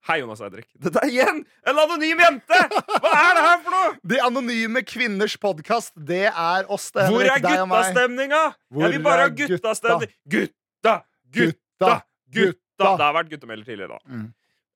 [0.09, 0.67] Hei, Jonas Eidrik.
[0.83, 2.59] Dette er igjen en anonym jente!
[2.99, 3.93] Hva er det her for noe?!
[4.13, 7.07] De anonyme kvinners podkast, det er oss, det.
[7.13, 8.41] Hvor er guttastemninga?
[8.81, 9.53] Jeg vil bare ha gutta?
[9.55, 10.13] guttastemning.
[10.27, 10.53] Gutta!
[10.83, 10.97] Gutta!
[11.33, 11.93] Gutta!
[11.93, 11.99] Gutta!
[12.33, 12.91] Gutta!
[12.99, 14.11] Det har vært guttemelder tidligere, da.
[14.17, 14.29] Mm.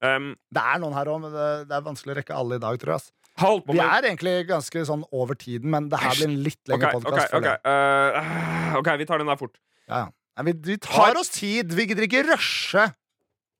[0.07, 2.63] Um, Det er noen her òg, men det, det er vanskelig å rekke alle i
[2.63, 3.07] dag, tror jeg.
[3.37, 7.03] Vi er egentlig ganske sånn over tiden, men det her blir en litt lengre okay,
[7.03, 7.35] podkast.
[7.37, 9.59] ok, uh, ok, vi tar den der fort.
[9.85, 10.45] Ja, ja.
[10.45, 11.71] Vi, vi tar oss tid.
[11.73, 12.83] Vi gidder ikke rushe.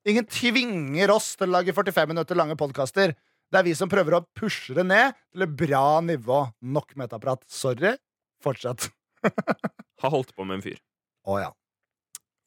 [0.07, 3.15] Ingen tvinger oss til å lage 45 minutter lange podkaster.
[3.47, 6.43] Det er vi som prøver å pushe det ned til et bra nivå.
[6.61, 7.45] Nok metaprat.
[7.49, 7.95] Sorry.
[8.43, 8.89] Fortsett.
[10.01, 10.77] Har holdt på med en fyr
[11.25, 11.49] Å ja.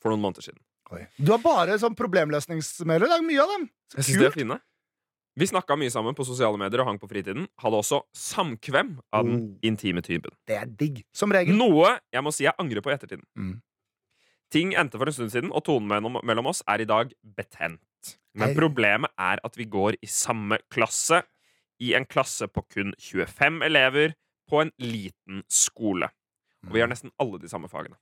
[0.01, 0.61] for noen måneder siden.
[0.95, 1.05] Oi.
[1.19, 3.11] Du har bare sånn problemløsningsmailer.
[3.11, 3.67] Det er mye av dem.
[3.97, 4.57] Jeg synes de er fine.
[5.41, 7.47] Vi snakka mye sammen på sosiale medier og hang på fritiden.
[7.63, 9.59] Hadde også samkvem av den Oh.
[9.65, 10.35] intime typen.
[10.47, 11.03] Det er digg.
[11.17, 11.57] Som regel.
[11.57, 13.25] Noe jeg må si jeg angrer på i ettertiden.
[13.39, 13.63] Mm.
[14.51, 17.81] Ting endte for en stund siden, og tonen mellom, oss er i dag betent.
[18.35, 21.23] Men problemet er at vi går i samme klasse,
[21.81, 24.15] i en klasse på kun 25 elever,
[24.51, 26.11] på en liten skole.
[26.67, 27.97] Og vi har nesten alle de samme fagene.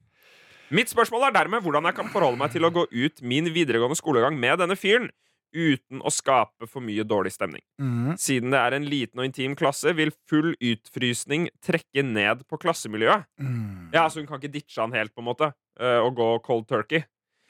[0.70, 3.96] Mitt spørsmål er dermed hvordan jeg kan forholde meg til å gå ut min videregående
[3.96, 5.10] skolegang med denne fyren,
[5.54, 7.62] uten å skape for mye dårlig stemning.
[7.80, 8.16] Mm.
[8.20, 13.28] Siden det er en liten og intim klasse, vil full utfrysning trekke ned på klassemiljøet.
[13.40, 13.90] Mm.
[13.94, 16.68] Ja, så hun kan ikke ditche han helt, på en måte, eh, og gå cold
[16.70, 17.04] turkey.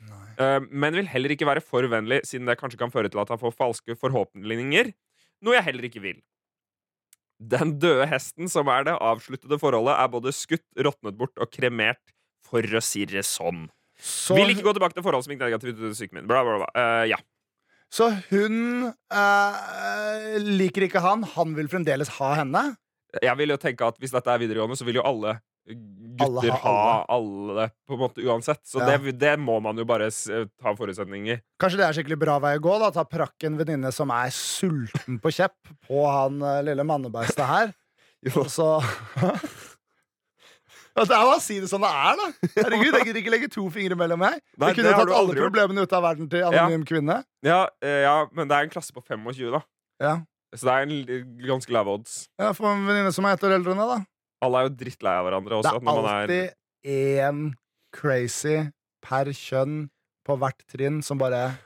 [0.09, 0.26] Nei.
[0.38, 3.32] Eh, Men vil heller ikke være for vennlig, siden det kanskje kan føre til at
[3.34, 4.92] han får falske forhåpninger.
[5.42, 6.20] Noe jeg heller ikke vil.
[7.38, 12.03] Den døde hesten som er det avsluttede forholdet, er både skutt, råtnet bort og kremert,
[12.49, 13.68] for å si det sånn.
[13.99, 16.28] Så, Vil ikke gå tilbake til forhold som gikk negativt ut i psyken min.
[16.30, 16.68] Bla, bla, bla.
[16.74, 17.18] Uh, ja.
[17.93, 21.22] Så hun eh, liker ikke han.
[21.36, 22.62] Han vil fremdeles ha henne.
[23.24, 26.55] Jeg vil jo tenke at hvis dette er videregående, så vil jo alle Alle gutter
[26.62, 28.61] ha ha alle, på en måte uansett.
[28.68, 28.97] Så Ja.
[28.97, 31.41] det, det må man jo bare ta forutsetninger i.
[31.61, 32.78] Kanskje det er skikkelig bra vei å gå.
[32.80, 35.57] da Ta prakk en venninne som er sulten på kjepp,
[35.89, 37.74] på han eh, lille mannebeistet her.
[38.41, 38.68] Og så
[41.07, 42.26] Det er jo å si det som det er, da.
[42.57, 44.40] Herregud, Jeg gidder ikke legge to fingre mellom meg.
[44.57, 47.20] Nei, Jeg kunne det tatt alle problemene ut av verden til anonym kvinne.
[47.46, 49.62] Ja, eh, ja, men det er en klasse på 25, da.
[50.03, 50.14] Ja.
[50.57, 52.16] Så det er en ganske lave odds.
[52.40, 54.01] Ja, Få en venninne som er ett år eldre enn deg, da.
[54.46, 55.82] Alle er jo drittlei av hverandre Det også.
[55.84, 56.55] man er, alltid
[56.88, 57.40] én
[57.94, 58.59] crazy
[59.05, 59.88] per kjønn
[60.28, 61.59] på hvert trinn som bare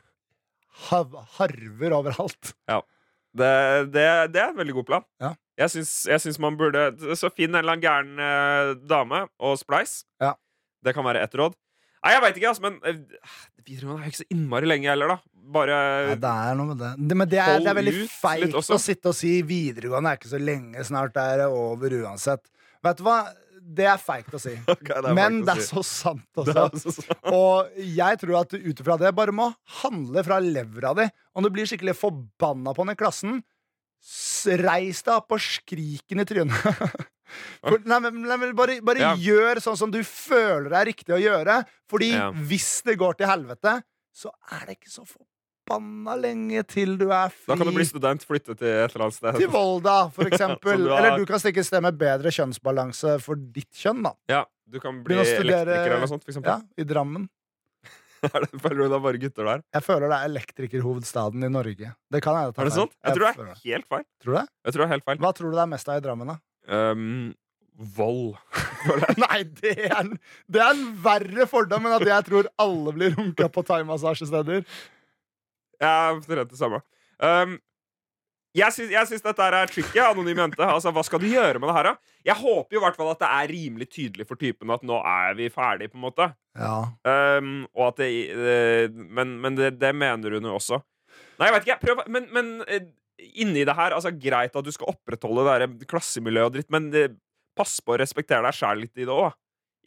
[0.88, 2.54] harver overalt.
[2.68, 3.52] det,
[3.92, 5.06] det, det er en veldig god plan.
[5.22, 5.34] Ja.
[5.62, 6.88] Jeg syns, jeg syns man burde
[7.18, 10.02] Så finn en eller annen gæren eh, dame og spleis.
[10.22, 10.34] Ja.
[10.82, 11.54] Det kan være ett råd.
[12.02, 12.96] Nei, jeg veit ikke, altså, men eh,
[13.62, 15.18] videregående er jo ikke så innmari lenge heller, da.
[15.52, 15.76] Bare
[16.08, 16.90] Nei, det er noe med det.
[17.10, 18.74] det men det er, det er veldig ut litt feigt også.
[18.78, 22.44] å sitte og si videregående er ikke så lenge, snart er det over uansett.
[22.82, 23.20] Vet du hva?
[23.62, 24.56] det er feigt å si.
[24.72, 25.68] Ok, det er Men å det er si.
[25.70, 26.54] så sant Det også.
[26.56, 29.46] er altså så- Og jeg tror at du ut ifra det bare må
[29.78, 31.06] handle fra levra di.
[31.38, 33.38] Om du blir skikkelig forbanna på den i klassen,
[34.62, 37.08] reis deg opp og skrik den i trynet.
[37.64, 39.12] For, nei, men, nei, men bare bare Ja.
[39.16, 41.62] gjør sånn som du føler det er riktig å gjøre.
[41.88, 42.30] Fordi Ja.
[42.32, 43.78] hvis det går til helvete,
[44.12, 47.46] så er det ikke så forbanna lenge til du er fri.
[47.48, 49.38] Da kan du bli student, flytte til et eller annet sted.
[49.40, 50.76] Til Volda, for eksempel.
[50.84, 54.12] Du har- Eller du kan stikke et sted med bedre kjønnsbalanse for ditt kjønn, da.
[54.28, 56.52] Ja, du kan bli elektriker eller noe sånt, for eksempel.
[56.52, 57.30] Ja, I Drammen.
[58.28, 59.62] Er føler du det er bare gutter der?
[59.74, 61.92] Jeg føler det er elektrikerhovedstaden i Norge.
[62.14, 62.92] Det kan jeg ta Er det sant?
[63.02, 64.04] Jeg tror det er helt feil.
[64.22, 64.44] Tror du det?
[64.62, 65.22] Jeg tror det er helt feil.
[65.24, 66.36] Hva tror du det er mest av i Drammen, da?
[66.70, 67.32] Um,
[67.96, 68.36] vold.
[69.24, 70.14] Nei, det er, en,
[70.46, 74.62] det er en verre fordom enn at jeg tror alle blir runka på thaimassasjesteder.
[75.82, 76.82] Jeg er redd det samme.
[77.18, 77.58] Um,
[78.56, 80.00] jeg syns, jeg syns dette er tricky.
[80.04, 80.64] Anonym jente.
[80.66, 82.16] Altså, hva skal du gjøre med det her, da?
[82.28, 84.98] Jeg håper jo i hvert fall at det er rimelig tydelig for typen at nå
[85.00, 86.28] er vi ferdig, på en måte.
[86.58, 86.74] Ja.
[87.08, 90.82] Um, og at det, eh, men men det, det mener hun jo også.
[91.40, 91.72] Nei, jeg vet ikke.
[91.72, 92.90] jeg Prøv, men, men eh,
[93.40, 96.90] inni det her altså Greit at du skal opprettholde det der klassemiljøet og dritt, men
[96.92, 97.06] det,
[97.56, 99.32] pass på å respektere deg sjæl litt i det òg.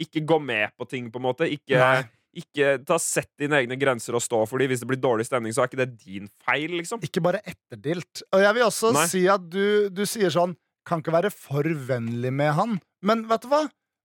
[0.02, 1.48] Ikke gå med på ting, på en måte.
[1.50, 2.02] Ikke, Nei.
[2.36, 4.72] Ikke ta Sett dine egne grenser og stå for dem.
[4.72, 7.04] Hvis det blir dårlig stemning, så er ikke det din feil, liksom.
[7.06, 8.26] Ikke bare etterdilt.
[8.36, 9.08] Og jeg vil også Nei.
[9.12, 10.56] si at du, du sier sånn
[10.86, 12.76] Kan ikke være for vennlig med han.
[13.02, 13.64] Men vet du hva?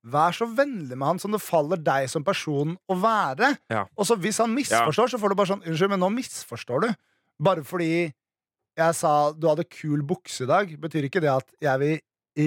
[0.09, 3.51] Vær så vennlig med han som det faller deg som person å være.
[3.68, 3.83] Ja.
[4.01, 6.89] Og så hvis han misforstår, så får du bare sånn Unnskyld, men nå misforstår du.
[7.41, 7.91] Bare fordi
[8.81, 11.99] jeg sa du hadde kul bukse i dag, betyr ikke det at jeg vil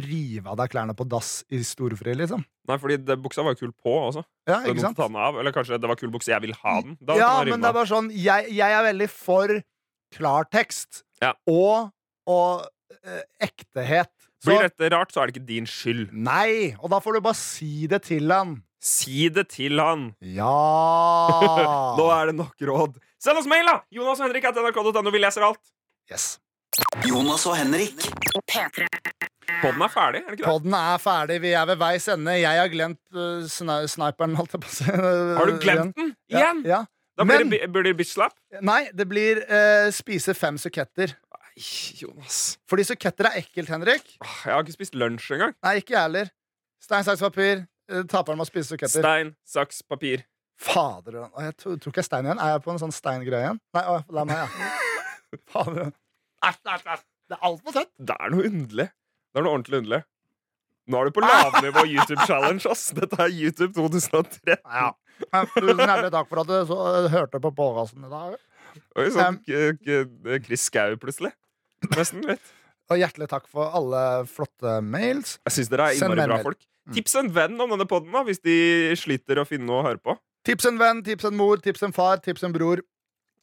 [0.02, 2.42] rive av deg klærne på dass i storfri, liksom.
[2.70, 4.24] Nei, fordi det, buksa var jo kul på også.
[4.50, 5.00] Ja, ikke sant?
[5.04, 5.38] av.
[5.40, 6.98] Eller kanskje det var kul bukse, jeg vil ha den.
[7.04, 9.54] Da ja, men det er bare sånn Jeg, jeg er veldig for
[10.16, 11.34] klartekst Ja.
[11.50, 11.92] og,
[12.30, 12.66] og
[13.04, 14.12] eh, ektehet.
[14.44, 16.10] Så, Blir dette rart, så er det ikke din skyld.
[16.12, 18.58] nei, og da får du bare si det til han.
[18.84, 20.10] Si det til han.
[20.20, 20.52] Ja!
[22.00, 22.98] Nå er det nok råd.
[23.24, 23.78] Send oss mail, da!
[23.96, 25.08] Jonas og Henrik at nrk.no.
[25.16, 25.62] Vi leser alt.
[26.12, 26.34] Yes.
[27.06, 28.00] Jonas og Henrik.
[28.50, 28.88] P3.
[29.62, 30.48] Podden er ferdig, er det ikke det?
[30.50, 31.36] Podden er ferdig.
[31.44, 32.34] Vi er ved veis ende.
[32.40, 34.88] Jeg har glemt uh, sni sniperen, holdt jeg på å si.
[35.38, 36.14] Har du glemt den?
[36.32, 36.64] Igjen?
[36.66, 36.80] Ja.
[36.80, 36.82] ja.
[37.20, 38.34] Da blir Men- det, bi- blir det bitch slap.
[38.66, 41.14] Nei, det blir eh, spise fem suketter.
[41.14, 41.66] Nei,
[42.02, 42.40] Jonas.
[42.70, 44.16] Fordi suketter er ekkelt, Henrik.
[44.26, 45.54] Åh, Jeg har ikke spist lunsj engang.
[45.64, 46.32] Nei, ikke jeg heller.
[46.82, 47.62] Stein, saks, papir.
[47.92, 49.04] Eh, Taperen må spise suketter.
[49.06, 50.26] Stein, saks, papir.
[50.64, 52.42] Fader Å, Jeg tror, tror ikke jeg er stein igjen.
[52.42, 53.62] Er jeg på en sånn steingreie igjen?
[53.78, 54.72] Nei, å, la meg, ja.
[55.54, 55.94] Fader.
[56.44, 57.04] Æsj, æsj, æsj.
[57.32, 57.92] Det er altfor søtt.
[58.04, 58.88] Det er noe underlig.
[59.34, 60.02] Det er noe ordentlig underlig.
[60.92, 62.90] Nå er du på lavnivå YouTube Challenge, ass.
[62.98, 64.58] Dette er YouTube 2013.
[64.58, 64.90] Ja.
[65.54, 66.80] Tusen hjertelig takk for at du så,
[67.14, 68.36] hørte på podkasten i dag.
[68.98, 71.32] Oi, Um, sånn k- Chris Skau, plutselig.
[71.94, 72.52] Nesten litt.
[72.92, 75.38] Og hjertelig takk for alle flotte mails.
[75.48, 76.60] Jeg syns dere er innmari bra folk.
[76.94, 78.58] Tips en venn om denne podden da, hvis de
[79.00, 80.18] sliter å finne noe å høre på.
[80.44, 82.82] Tips en venn, tips en mor, tips en far, tips en bror.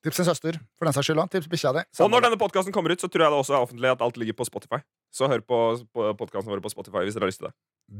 [0.01, 1.21] Tips en søster, for den saks skyld.
[1.33, 1.83] Tips bikkja di.
[2.01, 4.17] Og når denne podkasten kommer ut, så tror jeg det også er offentlig at alt
[4.17, 4.81] ligger på Spotify.
[5.13, 5.59] Så hør på,
[5.93, 7.55] på podkasten vår på Spotify hvis dere har lyst til det.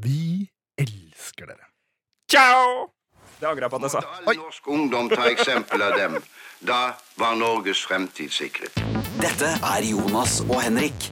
[0.07, 0.49] Vi
[0.81, 1.69] elsker dere.
[2.31, 2.89] Ciao!
[3.41, 4.01] Det angrer jeg på at jeg sa.
[4.25, 6.17] All norsk ungdom ta eksempel av dem.
[6.65, 6.81] Da
[7.21, 8.81] var Norges fremtid sikret.
[9.21, 11.11] Dette er Jonas og Henrik.